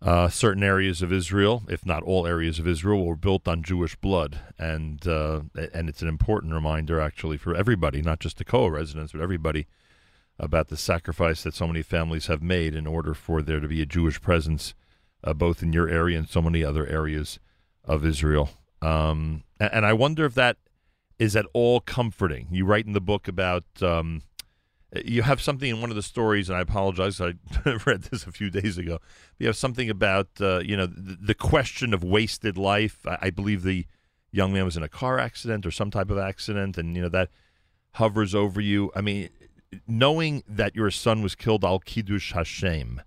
uh, 0.00 0.28
certain 0.28 0.62
areas 0.62 1.02
of 1.02 1.12
Israel, 1.12 1.64
if 1.68 1.84
not 1.84 2.02
all 2.02 2.26
areas 2.26 2.58
of 2.58 2.68
Israel, 2.68 3.04
were 3.04 3.16
built 3.16 3.48
on 3.48 3.62
Jewish 3.62 3.96
blood, 3.96 4.38
and 4.58 5.06
uh, 5.06 5.40
and 5.74 5.88
it's 5.88 6.02
an 6.02 6.08
important 6.08 6.52
reminder, 6.52 7.00
actually, 7.00 7.36
for 7.36 7.54
everybody, 7.54 8.00
not 8.00 8.20
just 8.20 8.38
the 8.38 8.44
Tekoa 8.44 8.70
residents, 8.70 9.12
but 9.12 9.20
everybody, 9.20 9.66
about 10.38 10.68
the 10.68 10.76
sacrifice 10.76 11.42
that 11.42 11.54
so 11.54 11.66
many 11.66 11.82
families 11.82 12.26
have 12.26 12.42
made 12.42 12.74
in 12.74 12.86
order 12.86 13.14
for 13.14 13.42
there 13.42 13.60
to 13.60 13.68
be 13.68 13.82
a 13.82 13.86
Jewish 13.86 14.20
presence, 14.20 14.74
uh, 15.24 15.32
both 15.32 15.62
in 15.62 15.72
your 15.72 15.88
area 15.88 16.18
and 16.18 16.28
so 16.28 16.40
many 16.40 16.62
other 16.62 16.86
areas 16.86 17.38
of 17.84 18.04
Israel. 18.04 18.50
Um, 18.80 19.42
and, 19.58 19.70
and, 19.72 19.86
I 19.86 19.92
wonder 19.92 20.24
if 20.24 20.34
that 20.34 20.56
is 21.18 21.34
at 21.34 21.46
all 21.52 21.80
comforting. 21.80 22.46
You 22.52 22.64
write 22.64 22.86
in 22.86 22.92
the 22.92 23.00
book 23.00 23.26
about. 23.26 23.64
Um, 23.80 24.22
you 25.04 25.20
have 25.20 25.40
something 25.40 25.68
in 25.68 25.82
one 25.82 25.90
of 25.90 25.96
the 25.96 26.02
stories, 26.02 26.48
and 26.48 26.56
I 26.56 26.62
apologize. 26.62 27.20
I 27.20 27.34
read 27.86 28.04
this 28.04 28.26
a 28.26 28.32
few 28.32 28.48
days 28.48 28.78
ago. 28.78 29.00
You 29.38 29.46
have 29.46 29.56
something 29.56 29.90
about 29.90 30.28
uh, 30.40 30.60
you 30.60 30.76
know 30.76 30.86
the, 30.86 31.18
the, 31.20 31.34
question 31.34 31.92
of 31.92 32.02
wasted 32.02 32.56
life. 32.56 33.06
I, 33.06 33.18
I, 33.22 33.30
believe 33.30 33.64
the 33.64 33.86
young 34.30 34.52
man 34.54 34.64
was 34.64 34.78
in 34.78 34.82
a 34.82 34.88
car 34.88 35.18
accident 35.18 35.66
or 35.66 35.70
some 35.70 35.90
type 35.90 36.10
of 36.10 36.16
accident, 36.16 36.78
and 36.78 36.96
you 36.96 37.02
know 37.02 37.10
that 37.10 37.28
hovers 37.92 38.34
over 38.34 38.62
you. 38.62 38.90
I 38.94 39.02
mean, 39.02 39.28
knowing 39.86 40.42
that 40.48 40.74
your 40.74 40.90
son 40.90 41.22
was 41.22 41.34
killed 41.34 41.64
al 41.64 41.78
kiddush 41.78 42.32
Hashem, 42.32 43.02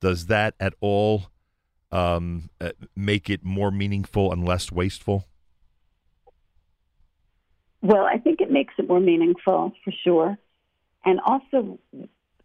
does 0.00 0.26
that 0.26 0.54
at 0.60 0.74
all 0.80 1.30
um, 1.90 2.50
uh, 2.60 2.70
make 2.96 3.30
it 3.30 3.44
more 3.44 3.70
meaningful 3.70 4.32
and 4.32 4.44
less 4.44 4.72
wasteful? 4.72 5.26
Well, 7.82 8.04
I 8.04 8.18
think 8.18 8.40
it 8.40 8.50
makes 8.50 8.74
it 8.78 8.88
more 8.88 9.00
meaningful 9.00 9.72
for 9.84 9.92
sure 10.04 10.38
and 11.04 11.20
also 11.20 11.78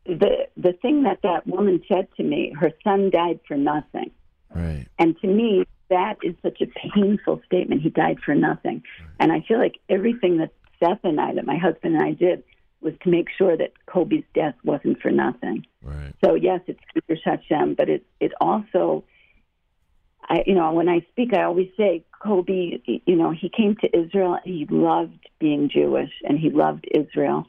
the 0.05 0.47
the 0.57 0.73
thing 0.81 1.03
that 1.03 1.19
that 1.23 1.47
woman 1.47 1.81
said 1.87 2.07
to 2.17 2.23
me, 2.23 2.53
her 2.59 2.71
son 2.83 3.09
died 3.09 3.39
for 3.47 3.57
nothing. 3.57 4.11
Right. 4.53 4.87
And 4.97 5.17
to 5.21 5.27
me, 5.27 5.65
that 5.89 6.17
is 6.23 6.35
such 6.41 6.61
a 6.61 6.67
painful 6.93 7.41
statement. 7.45 7.81
He 7.81 7.89
died 7.89 8.17
for 8.25 8.35
nothing. 8.35 8.83
Right. 8.99 9.09
And 9.19 9.31
I 9.31 9.41
feel 9.47 9.59
like 9.59 9.75
everything 9.89 10.37
that 10.37 10.51
Seth 10.79 11.03
and 11.03 11.19
I, 11.19 11.33
that 11.35 11.45
my 11.45 11.57
husband 11.57 11.95
and 11.95 12.03
I 12.03 12.13
did, 12.13 12.43
was 12.81 12.93
to 13.03 13.09
make 13.09 13.27
sure 13.37 13.55
that 13.57 13.73
Koby's 13.87 14.25
death 14.33 14.55
wasn't 14.63 15.01
for 15.01 15.11
nothing. 15.11 15.65
Right. 15.83 16.13
So 16.23 16.35
yes, 16.35 16.61
it's 16.67 16.79
Kiddush 16.93 17.23
Hashem, 17.23 17.75
but 17.75 17.89
it 17.89 18.05
it 18.19 18.31
also, 18.39 19.03
I 20.27 20.43
you 20.45 20.55
know 20.55 20.73
when 20.73 20.89
I 20.89 21.05
speak, 21.11 21.33
I 21.33 21.43
always 21.43 21.69
say 21.77 22.05
Koby. 22.23 23.01
You 23.05 23.15
know, 23.15 23.31
he 23.31 23.49
came 23.49 23.75
to 23.77 23.97
Israel 23.97 24.33
and 24.33 24.53
he 24.53 24.65
loved 24.69 25.29
being 25.39 25.69
Jewish 25.69 26.11
and 26.23 26.37
he 26.37 26.49
loved 26.49 26.85
Israel 26.91 27.45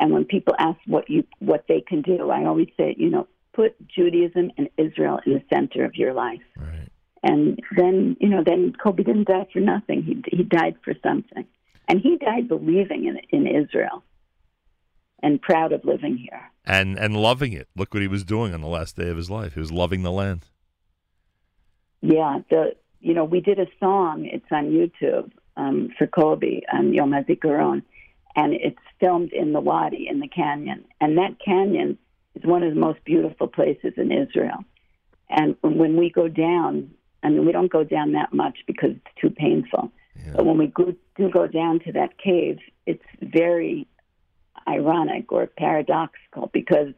and 0.00 0.12
when 0.12 0.24
people 0.24 0.54
ask 0.58 0.78
what 0.86 1.08
you 1.10 1.24
what 1.38 1.66
they 1.68 1.82
can 1.82 2.00
do, 2.00 2.30
I 2.30 2.46
always 2.46 2.68
say, 2.76 2.96
you 2.98 3.10
know, 3.10 3.28
put 3.52 3.76
Judaism 3.86 4.50
and 4.56 4.70
Israel 4.78 5.20
in 5.26 5.34
the 5.34 5.42
center 5.52 5.84
of 5.84 5.94
your 5.94 6.14
life. 6.14 6.40
Right. 6.56 6.88
And 7.22 7.60
then, 7.76 8.16
you 8.18 8.30
know, 8.30 8.42
then 8.44 8.72
Koby 8.82 9.04
didn't 9.04 9.28
die 9.28 9.46
for 9.52 9.60
nothing. 9.60 10.02
He 10.02 10.36
he 10.36 10.42
died 10.42 10.76
for 10.82 10.94
something, 11.02 11.44
and 11.86 12.00
he 12.00 12.16
died 12.16 12.48
believing 12.48 13.04
in 13.04 13.18
in 13.30 13.46
Israel 13.46 14.02
and 15.22 15.40
proud 15.40 15.72
of 15.72 15.84
living 15.84 16.16
here 16.16 16.50
and 16.64 16.98
and 16.98 17.16
loving 17.16 17.52
it. 17.52 17.68
Look 17.76 17.94
what 17.94 18.02
he 18.02 18.08
was 18.08 18.24
doing 18.24 18.54
on 18.54 18.60
the 18.60 18.68
last 18.68 18.96
day 18.96 19.08
of 19.08 19.16
his 19.16 19.30
life. 19.30 19.54
He 19.54 19.60
was 19.60 19.72
loving 19.72 20.02
the 20.02 20.12
land. 20.12 20.46
Yeah, 22.02 22.40
the 22.48 22.76
you 23.00 23.14
know 23.14 23.24
we 23.24 23.40
did 23.40 23.58
a 23.58 23.66
song. 23.78 24.28
It's 24.30 24.46
on 24.50 24.70
YouTube 24.70 25.30
um, 25.56 25.90
for 25.98 26.06
Koby 26.06 26.62
on 26.72 26.94
Yom 26.94 27.10
HaZikaron, 27.10 27.82
and 28.36 28.54
it's 28.54 28.78
filmed 28.98 29.32
in 29.32 29.52
the 29.52 29.60
Wadi 29.60 30.06
in 30.08 30.20
the 30.20 30.28
canyon. 30.28 30.84
And 31.00 31.18
that 31.18 31.36
canyon 31.44 31.98
is 32.34 32.44
one 32.44 32.62
of 32.62 32.74
the 32.74 32.80
most 32.80 33.04
beautiful 33.04 33.48
places 33.48 33.94
in 33.96 34.12
Israel. 34.12 34.64
And 35.28 35.56
when 35.62 35.96
we 35.96 36.10
go 36.10 36.28
down, 36.28 36.90
I 37.22 37.28
mean, 37.28 37.46
we 37.46 37.52
don't 37.52 37.70
go 37.70 37.84
down 37.84 38.12
that 38.12 38.32
much 38.32 38.58
because 38.66 38.90
it's 38.90 39.20
too 39.20 39.30
painful. 39.30 39.92
Yeah. 40.16 40.32
But 40.36 40.46
when 40.46 40.58
we 40.58 40.66
go, 40.66 40.94
do 41.16 41.30
go 41.30 41.46
down 41.46 41.80
to 41.80 41.92
that 41.92 42.18
cave, 42.18 42.58
it's 42.86 43.04
very 43.22 43.86
ironic 44.68 45.32
or 45.32 45.46
paradoxical 45.46 46.50
because 46.52 46.94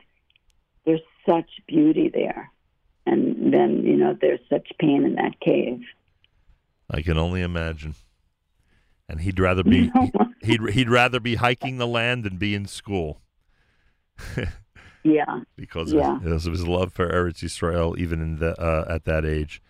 there's 0.85 1.01
such 1.29 1.48
beauty 1.66 2.11
there. 2.12 2.51
And 3.07 3.53
then, 3.53 3.85
you 3.85 3.96
know, 3.96 4.16
there's 4.20 4.40
such 4.48 4.68
pain 4.79 5.05
in 5.05 5.16
that 5.16 5.40
cave. 5.40 5.81
I 6.90 7.03
can 7.03 7.18
only 7.18 7.42
imagine 7.42 7.94
and 9.12 9.20
he'd 9.20 9.38
rather 9.38 9.62
be 9.64 9.90
he'd 10.42 10.61
he'd 10.70 10.90
rather 10.90 11.20
be 11.20 11.37
hiking 11.37 11.79
the 11.79 11.87
land 11.87 12.25
than 12.25 12.38
be 12.38 12.55
in 12.55 12.66
school. 12.66 13.20
yeah, 15.05 15.40
because 15.57 15.92
yeah. 15.92 16.16
Of, 16.16 16.22
his, 16.22 16.46
of 16.46 16.53
his 16.53 16.66
love 16.66 16.92
for 16.92 17.09
Eretz 17.09 17.44
Yisrael, 17.44 17.96
even 17.98 18.20
in 18.20 18.37
the 18.38 18.61
uh, 18.61 18.87
at 18.88 19.05
that 19.05 19.25
age. 19.25 19.62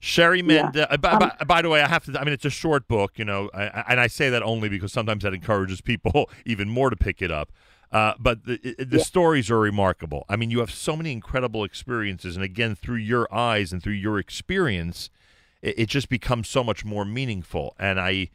Sherri 0.00 0.42
Mandell. 0.42 0.76
Yeah. 0.76 0.86
Uh, 0.90 0.96
by, 0.96 1.10
um, 1.12 1.18
by, 1.18 1.44
by, 1.44 1.62
the 1.62 1.68
way, 1.68 1.80
I 1.80 1.88
have 1.88 2.04
to. 2.04 2.18
I 2.20 2.24
mean, 2.24 2.32
it's 2.32 2.44
a 2.44 2.50
short 2.50 2.86
book, 2.88 3.18
you 3.18 3.24
know, 3.24 3.50
I, 3.52 3.84
and 3.88 4.00
I 4.00 4.06
say 4.06 4.30
that 4.30 4.42
only 4.42 4.68
because 4.68 4.92
sometimes 4.92 5.24
that 5.24 5.34
encourages 5.34 5.80
people 5.80 6.30
even 6.46 6.68
more 6.68 6.90
to 6.90 6.96
pick 6.96 7.20
it 7.22 7.32
up. 7.32 7.50
Uh, 7.90 8.12
but 8.18 8.44
the, 8.44 8.58
the 8.78 8.98
yeah. 8.98 9.02
stories 9.02 9.50
are 9.50 9.58
remarkable. 9.58 10.24
I 10.28 10.36
mean, 10.36 10.50
you 10.50 10.60
have 10.60 10.70
so 10.70 10.94
many 10.94 11.10
incredible 11.10 11.64
experiences, 11.64 12.36
and 12.36 12.44
again, 12.44 12.74
through 12.74 12.96
your 12.96 13.32
eyes 13.32 13.72
and 13.72 13.82
through 13.82 13.94
your 13.94 14.18
experience, 14.18 15.10
it, 15.62 15.78
it 15.78 15.88
just 15.88 16.08
becomes 16.08 16.48
so 16.48 16.62
much 16.62 16.84
more 16.84 17.06
meaningful. 17.06 17.74
And 17.78 17.98
I, 17.98 18.28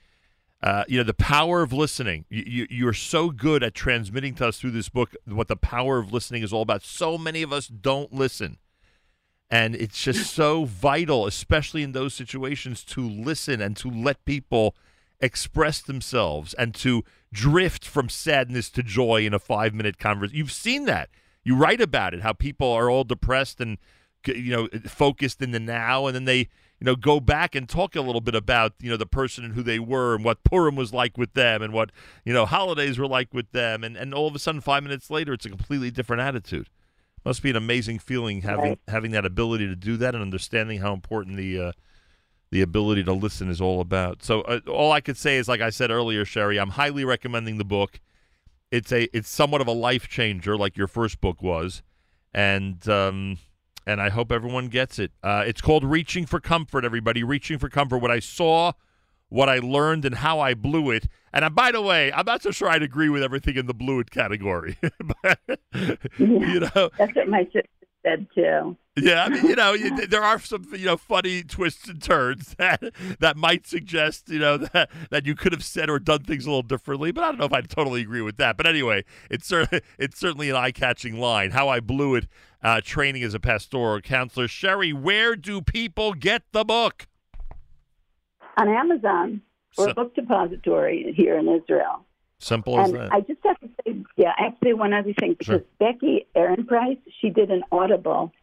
uh, 0.63 0.85
you 0.87 0.97
know 0.97 1.03
the 1.03 1.13
power 1.13 1.61
of 1.61 1.71
listening. 1.71 2.25
You, 2.29 2.65
you 2.69 2.87
are 2.87 2.93
so 2.93 3.29
good 3.29 3.63
at 3.63 3.75
transmitting 3.75 4.33
to 4.35 4.47
us 4.47 4.59
through 4.59 4.71
this 4.71 4.89
book 4.89 5.13
what 5.25 5.49
the 5.49 5.57
power 5.57 5.99
of 5.99 6.11
listening 6.11 6.41
is 6.41 6.51
all 6.51 6.61
about. 6.61 6.83
So 6.83 7.17
many 7.17 7.43
of 7.43 7.53
us 7.53 7.67
don't 7.67 8.13
listen, 8.13 8.57
and 9.53 9.75
it's 9.75 10.01
just 10.01 10.33
so 10.33 10.65
vital, 10.65 11.27
especially 11.27 11.83
in 11.83 11.91
those 11.91 12.15
situations, 12.15 12.83
to 12.85 13.07
listen 13.07 13.61
and 13.61 13.77
to 13.77 13.87
let 13.87 14.25
people 14.25 14.75
express 15.19 15.79
themselves 15.79 16.55
and 16.55 16.73
to 16.73 17.03
drift 17.31 17.85
from 17.85 18.09
sadness 18.09 18.71
to 18.71 18.81
joy 18.81 19.23
in 19.23 19.31
a 19.31 19.37
five 19.37 19.71
minute 19.71 19.99
conversation. 19.99 20.39
You've 20.39 20.51
seen 20.51 20.85
that. 20.85 21.11
You 21.43 21.55
write 21.55 21.81
about 21.81 22.15
it. 22.15 22.21
How 22.21 22.33
people 22.33 22.71
are 22.71 22.89
all 22.89 23.03
depressed 23.03 23.61
and 23.61 23.77
you 24.25 24.51
know 24.51 24.67
focused 24.87 25.39
in 25.39 25.51
the 25.51 25.59
now, 25.59 26.07
and 26.07 26.15
then 26.15 26.25
they 26.25 26.49
you 26.79 26.85
know, 26.85 26.95
go 26.95 27.19
back 27.19 27.53
and 27.53 27.69
talk 27.69 27.95
a 27.95 28.01
little 28.01 28.21
bit 28.21 28.35
about, 28.35 28.73
you 28.81 28.89
know, 28.89 28.97
the 28.97 29.05
person 29.05 29.45
and 29.45 29.53
who 29.53 29.61
they 29.61 29.79
were 29.79 30.15
and 30.15 30.25
what 30.25 30.43
Purim 30.43 30.75
was 30.75 30.91
like 30.91 31.15
with 31.17 31.33
them 31.33 31.61
and 31.61 31.71
what, 31.71 31.91
you 32.25 32.33
know, 32.33 32.45
holidays 32.45 32.97
were 32.97 33.07
like 33.07 33.33
with 33.33 33.51
them. 33.51 33.83
And, 33.85 33.95
and 33.95 34.13
all 34.13 34.27
of 34.27 34.35
a 34.35 34.39
sudden, 34.39 34.59
five 34.59 34.83
minutes 34.83 35.09
later, 35.09 35.31
it's 35.31 35.45
a 35.45 35.49
completely 35.49 35.91
different 35.91 36.23
attitude. 36.23 36.69
Must 37.25 37.41
be 37.41 37.49
an 37.49 37.55
amazing 37.55 37.99
feeling 37.99 38.41
having 38.41 38.65
right. 38.65 38.79
having 38.87 39.11
that 39.11 39.25
ability 39.25 39.67
to 39.67 39.75
do 39.75 39.97
that 39.97 40.13
and 40.13 40.21
understanding 40.21 40.81
how 40.81 40.93
important 40.93 41.37
the 41.37 41.59
uh, 41.59 41.71
the 42.51 42.61
ability 42.61 43.03
to 43.03 43.13
listen 43.13 43.49
is 43.49 43.59
all 43.59 43.81
about. 43.81 44.23
So 44.23 44.41
uh, 44.41 44.59
all 44.69 44.91
I 44.91 45.01
could 45.01 45.17
say 45.17 45.37
is, 45.37 45.47
like 45.47 45.61
I 45.61 45.69
said 45.69 45.89
earlier, 45.89 46.23
Sherri, 46.25 46.59
I'm 46.59 46.69
highly 46.69 47.03
recommending 47.03 47.57
the 47.57 47.65
book. 47.65 47.99
It's 48.71 48.91
a 48.91 49.07
it's 49.15 49.29
somewhat 49.29 49.61
of 49.61 49.67
a 49.67 49.71
life 49.71 50.07
changer, 50.07 50.57
like 50.57 50.77
your 50.77 50.87
first 50.87 51.21
book 51.21 51.41
was, 51.41 51.81
and 52.33 52.87
um, 52.89 53.37
and 53.85 54.01
I 54.01 54.09
hope 54.09 54.31
everyone 54.31 54.67
gets 54.67 54.99
it. 54.99 55.11
Uh, 55.23 55.43
it's 55.45 55.61
called 55.61 55.83
Reaching 55.83 56.25
for 56.25 56.39
Comfort, 56.39 56.85
everybody. 56.85 57.23
Reaching 57.23 57.57
for 57.57 57.69
Comfort. 57.69 57.97
What 57.97 58.11
I 58.11 58.19
saw, 58.19 58.73
what 59.33 59.49
I 59.49 59.57
learned, 59.57 60.05
and 60.05 60.13
how 60.13 60.39
I 60.39 60.53
blew 60.53 60.91
it. 60.91 61.07
And 61.33 61.43
uh, 61.43 61.49
by 61.49 61.71
the 61.71 61.81
way, 61.81 62.13
I'm 62.13 62.25
not 62.25 62.43
so 62.43 62.51
sure 62.51 62.69
I'd 62.69 62.83
agree 62.83 63.09
with 63.09 63.23
everything 63.23 63.55
in 63.57 63.65
the 63.65 63.73
blew 63.73 63.99
it 63.99 64.11
category. 64.11 64.77
but, 65.23 65.39
yeah, 65.73 65.95
you 66.19 66.59
know, 66.59 66.91
that's 66.97 67.15
what 67.15 67.27
my 67.27 67.43
sister 67.45 67.67
said 68.03 68.27
too. 68.35 68.77
Yeah, 68.95 69.23
I 69.23 69.29
mean, 69.29 69.47
you 69.47 69.55
know, 69.55 69.73
you, 69.73 70.05
there 70.05 70.21
are 70.21 70.39
some 70.39 70.67
you 70.73 70.85
know 70.85 70.97
funny 70.97 71.41
twists 71.41 71.89
and 71.89 71.99
turns 71.99 72.53
that 72.59 72.83
that 73.19 73.35
might 73.35 73.65
suggest 73.65 74.29
you 74.29 74.37
know 74.37 74.57
that 74.57 74.91
that 75.09 75.25
you 75.25 75.33
could 75.33 75.51
have 75.51 75.63
said 75.63 75.89
or 75.89 75.97
done 75.97 76.21
things 76.23 76.45
a 76.45 76.49
little 76.49 76.61
differently. 76.61 77.11
But 77.11 77.23
I 77.23 77.27
don't 77.29 77.39
know 77.39 77.45
if 77.45 77.53
I 77.53 77.61
totally 77.61 78.01
agree 78.01 78.21
with 78.21 78.37
that. 78.37 78.55
But 78.55 78.67
anyway, 78.67 79.03
it's 79.31 79.47
certainly 79.47 79.83
it's 79.97 80.19
certainly 80.19 80.51
an 80.51 80.55
eye 80.55 80.71
catching 80.71 81.19
line. 81.19 81.51
How 81.51 81.69
I 81.69 81.79
blew 81.79 82.13
it, 82.13 82.27
uh, 82.61 82.81
training 82.83 83.23
as 83.23 83.33
a 83.33 83.39
pastoral 83.39 83.99
counselor. 83.99 84.47
Sherri, 84.47 84.93
where 84.93 85.35
do 85.35 85.59
people 85.59 86.13
get 86.13 86.43
the 86.51 86.63
book? 86.63 87.07
On 88.57 88.67
Amazon 88.67 89.41
or 89.77 89.87
so, 89.87 89.93
Book 89.93 90.15
Depository 90.15 91.13
here 91.15 91.37
in 91.37 91.47
Israel. 91.47 92.05
Simple 92.39 92.79
as 92.79 92.91
that. 92.91 93.13
I 93.13 93.21
just 93.21 93.39
have 93.43 93.59
to 93.61 93.69
say, 93.85 93.95
yeah, 94.17 94.33
I 94.37 94.43
have 94.43 94.59
to 94.59 94.65
say 94.65 94.73
one 94.73 94.93
other 94.93 95.13
thing 95.13 95.35
because 95.37 95.45
sure. 95.45 95.63
Becky 95.79 96.27
Price, 96.67 96.97
she 97.21 97.29
did 97.29 97.49
an 97.49 97.63
audible 97.71 98.33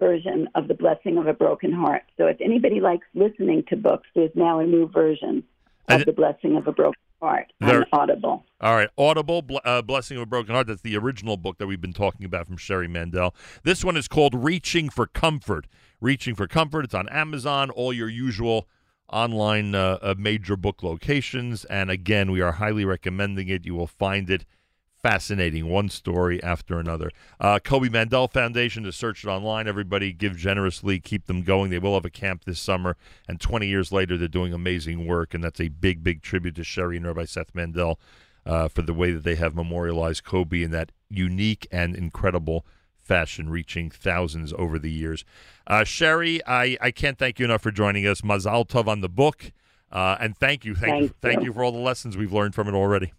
version 0.00 0.48
of 0.54 0.66
The 0.68 0.74
Blessing 0.74 1.18
of 1.18 1.26
a 1.26 1.32
Broken 1.32 1.72
Heart. 1.72 2.02
So 2.16 2.26
if 2.26 2.40
anybody 2.40 2.80
likes 2.80 3.06
listening 3.14 3.64
to 3.68 3.76
books, 3.76 4.08
there's 4.14 4.32
now 4.34 4.58
a 4.58 4.66
new 4.66 4.88
version 4.88 5.44
of 5.88 6.00
and 6.00 6.04
The 6.04 6.12
Blessing 6.12 6.56
of 6.56 6.66
a 6.66 6.72
Broken 6.72 7.00
Heart 7.22 7.52
on 7.62 7.84
Audible. 7.92 8.44
All 8.60 8.74
right, 8.74 8.90
Audible, 8.98 9.44
uh, 9.64 9.82
Blessing 9.82 10.16
of 10.16 10.24
a 10.24 10.26
Broken 10.26 10.54
Heart. 10.54 10.66
That's 10.66 10.82
the 10.82 10.96
original 10.96 11.36
book 11.36 11.58
that 11.58 11.66
we've 11.66 11.80
been 11.80 11.92
talking 11.92 12.26
about 12.26 12.46
from 12.46 12.56
Sherri 12.56 12.88
Mandell. 12.88 13.34
This 13.62 13.84
one 13.84 13.96
is 13.96 14.08
called 14.08 14.34
Reaching 14.34 14.88
for 14.90 15.06
Comfort. 15.06 15.66
Reaching 16.00 16.34
for 16.34 16.48
Comfort. 16.48 16.84
It's 16.84 16.94
on 16.94 17.08
Amazon, 17.08 17.70
all 17.70 17.92
your 17.92 18.08
usual 18.08 18.68
online 19.08 19.74
uh, 19.74 19.98
uh, 20.02 20.14
major 20.16 20.56
book 20.56 20.82
locations. 20.82 21.64
And 21.66 21.90
again, 21.90 22.30
we 22.30 22.40
are 22.40 22.52
highly 22.52 22.84
recommending 22.84 23.48
it. 23.48 23.64
You 23.64 23.74
will 23.74 23.86
find 23.86 24.30
it 24.30 24.44
fascinating. 25.04 25.68
One 25.68 25.90
story 25.90 26.42
after 26.42 26.80
another. 26.80 27.10
Uh, 27.38 27.58
Koby 27.62 27.90
Mandell 27.90 28.32
Foundation 28.32 28.84
to 28.84 28.92
search 28.92 29.22
it 29.22 29.28
online. 29.28 29.68
Everybody 29.68 30.14
give 30.14 30.34
generously, 30.34 30.98
keep 30.98 31.26
them 31.26 31.42
going. 31.42 31.70
They 31.70 31.78
will 31.78 31.92
have 31.92 32.06
a 32.06 32.10
camp 32.10 32.44
this 32.44 32.58
summer, 32.58 32.96
and 33.28 33.38
20 33.38 33.66
years 33.66 33.92
later, 33.92 34.16
they're 34.16 34.28
doing 34.28 34.54
amazing 34.54 35.06
work, 35.06 35.34
and 35.34 35.44
that's 35.44 35.60
a 35.60 35.68
big, 35.68 36.02
big 36.02 36.22
tribute 36.22 36.54
to 36.54 36.64
Sherri 36.64 36.96
and 36.96 37.06
Rabbi 37.06 37.26
Seth 37.26 37.52
Mandell 37.52 37.96
uh, 38.46 38.68
for 38.68 38.80
the 38.80 38.94
way 38.94 39.12
that 39.12 39.24
they 39.24 39.34
have 39.34 39.54
memorialized 39.54 40.24
Koby 40.24 40.64
in 40.64 40.70
that 40.70 40.90
unique 41.10 41.66
and 41.70 41.94
incredible 41.94 42.64
fashion, 43.04 43.50
reaching 43.50 43.90
thousands 43.90 44.52
over 44.56 44.78
the 44.78 44.90
years. 44.90 45.24
Uh, 45.66 45.84
Sherri, 45.84 46.44
I, 46.46 46.76
I 46.80 46.90
can't 46.90 47.18
thank 47.18 47.38
you 47.38 47.44
enough 47.44 47.62
for 47.62 47.70
joining 47.70 48.06
us. 48.06 48.22
Mazal 48.22 48.66
Tov 48.66 48.86
on 48.88 49.00
the 49.00 49.08
book. 49.08 49.52
Uh, 49.92 50.16
and 50.18 50.36
thank 50.36 50.64
you, 50.64 50.74
thank, 50.74 50.92
Thank 50.92 51.02
you, 51.02 51.14
thank 51.20 51.42
you. 51.44 51.52
for 51.52 51.62
all 51.62 51.70
the 51.70 51.78
lessons 51.78 52.16
we've 52.16 52.32
learned 52.32 52.54
from 52.54 52.66
it 52.66 52.74
already. 52.74 53.12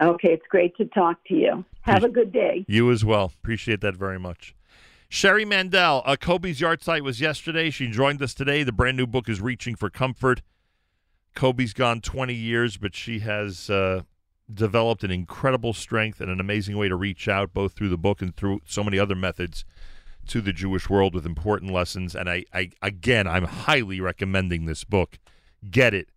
Okay, 0.00 0.32
it's 0.32 0.46
great 0.48 0.76
to 0.76 0.84
talk 0.86 1.16
to 1.28 1.34
you. 1.34 1.64
Have 1.82 2.04
a 2.04 2.08
good 2.08 2.32
day. 2.32 2.64
You 2.68 2.90
as 2.90 3.04
well. 3.04 3.32
Appreciate 3.42 3.80
that 3.80 3.96
very 3.96 4.18
much. 4.18 4.54
Sherri 5.08 5.46
Mandell, 5.46 6.02
uh, 6.04 6.16
Koby's 6.16 6.60
yard 6.60 6.82
site 6.82 7.02
was 7.02 7.20
yesterday. 7.20 7.70
She 7.70 7.88
joined 7.88 8.20
us 8.22 8.34
today. 8.34 8.62
The 8.62 8.72
brand 8.72 8.96
new 8.98 9.06
book 9.06 9.28
is 9.28 9.40
Reaching 9.40 9.74
for 9.74 9.88
Comfort. 9.88 10.42
Koby's 11.34 11.72
gone 11.72 12.00
20 12.02 12.34
years, 12.34 12.76
but 12.76 12.94
she 12.94 13.20
has 13.20 13.70
uh, 13.70 14.02
developed 14.52 15.04
an 15.04 15.10
incredible 15.10 15.72
strength 15.72 16.20
and 16.20 16.30
an 16.30 16.40
amazing 16.40 16.76
way 16.76 16.88
to 16.88 16.96
reach 16.96 17.28
out, 17.28 17.52
both 17.52 17.72
through 17.74 17.90
the 17.90 17.98
book 17.98 18.22
and 18.22 18.34
through 18.34 18.60
so 18.64 18.82
many 18.82 18.98
other 18.98 19.14
methods, 19.14 19.64
to 20.26 20.40
the 20.40 20.52
Jewish 20.52 20.88
world 20.90 21.14
with 21.14 21.24
important 21.26 21.72
lessons. 21.72 22.14
And 22.14 22.28
I, 22.28 22.44
I 22.52 22.70
again, 22.82 23.26
I'm 23.26 23.44
highly 23.44 24.00
recommending 24.00 24.66
this 24.66 24.84
book. 24.84 25.18
Get 25.70 25.94
it, 25.94 26.10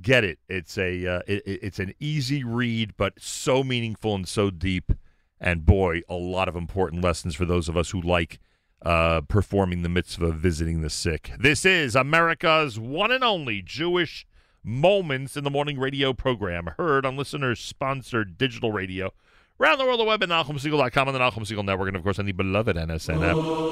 get 0.00 0.24
it. 0.24 0.38
It's 0.48 0.76
a, 0.78 1.06
uh, 1.06 1.20
it, 1.26 1.42
it- 1.46 1.60
it's 1.62 1.78
an 1.78 1.92
easy 2.00 2.42
read, 2.44 2.96
but 2.96 3.14
so 3.20 3.62
meaningful 3.62 4.14
and 4.14 4.26
so 4.28 4.50
deep. 4.50 4.92
And 5.40 5.66
boy, 5.66 6.00
a 6.08 6.14
lot 6.14 6.48
of 6.48 6.56
important 6.56 7.02
lessons 7.04 7.34
for 7.34 7.44
those 7.44 7.68
of 7.68 7.76
us 7.76 7.90
who 7.90 8.00
like 8.00 8.38
uh, 8.82 9.22
performing 9.22 9.82
the 9.82 9.88
mitzvah, 9.88 10.32
visiting 10.32 10.80
the 10.80 10.90
sick. 10.90 11.32
This 11.38 11.64
is 11.66 11.94
America's 11.96 12.78
one 12.78 13.10
and 13.10 13.24
only 13.24 13.60
Jewish 13.62 14.26
Moments 14.66 15.36
in 15.36 15.44
the 15.44 15.50
Morning 15.50 15.78
radio 15.78 16.14
program, 16.14 16.70
heard 16.78 17.04
on 17.04 17.18
listeners 17.18 17.60
sponsored 17.60 18.38
digital 18.38 18.72
radio. 18.72 19.12
Around 19.60 19.76
the 19.76 19.84
world, 19.84 20.00
the 20.00 20.04
web 20.04 20.22
at 20.22 20.30
NachumSegal.com 20.30 21.08
and 21.08 21.14
the 21.14 21.20
Segal 21.20 21.64
Network, 21.64 21.88
and 21.88 21.96
of 21.96 22.02
course 22.02 22.18
on 22.18 22.24
the 22.24 22.32
beloved 22.32 22.74
NSN 22.74 23.22
app. 23.22 23.36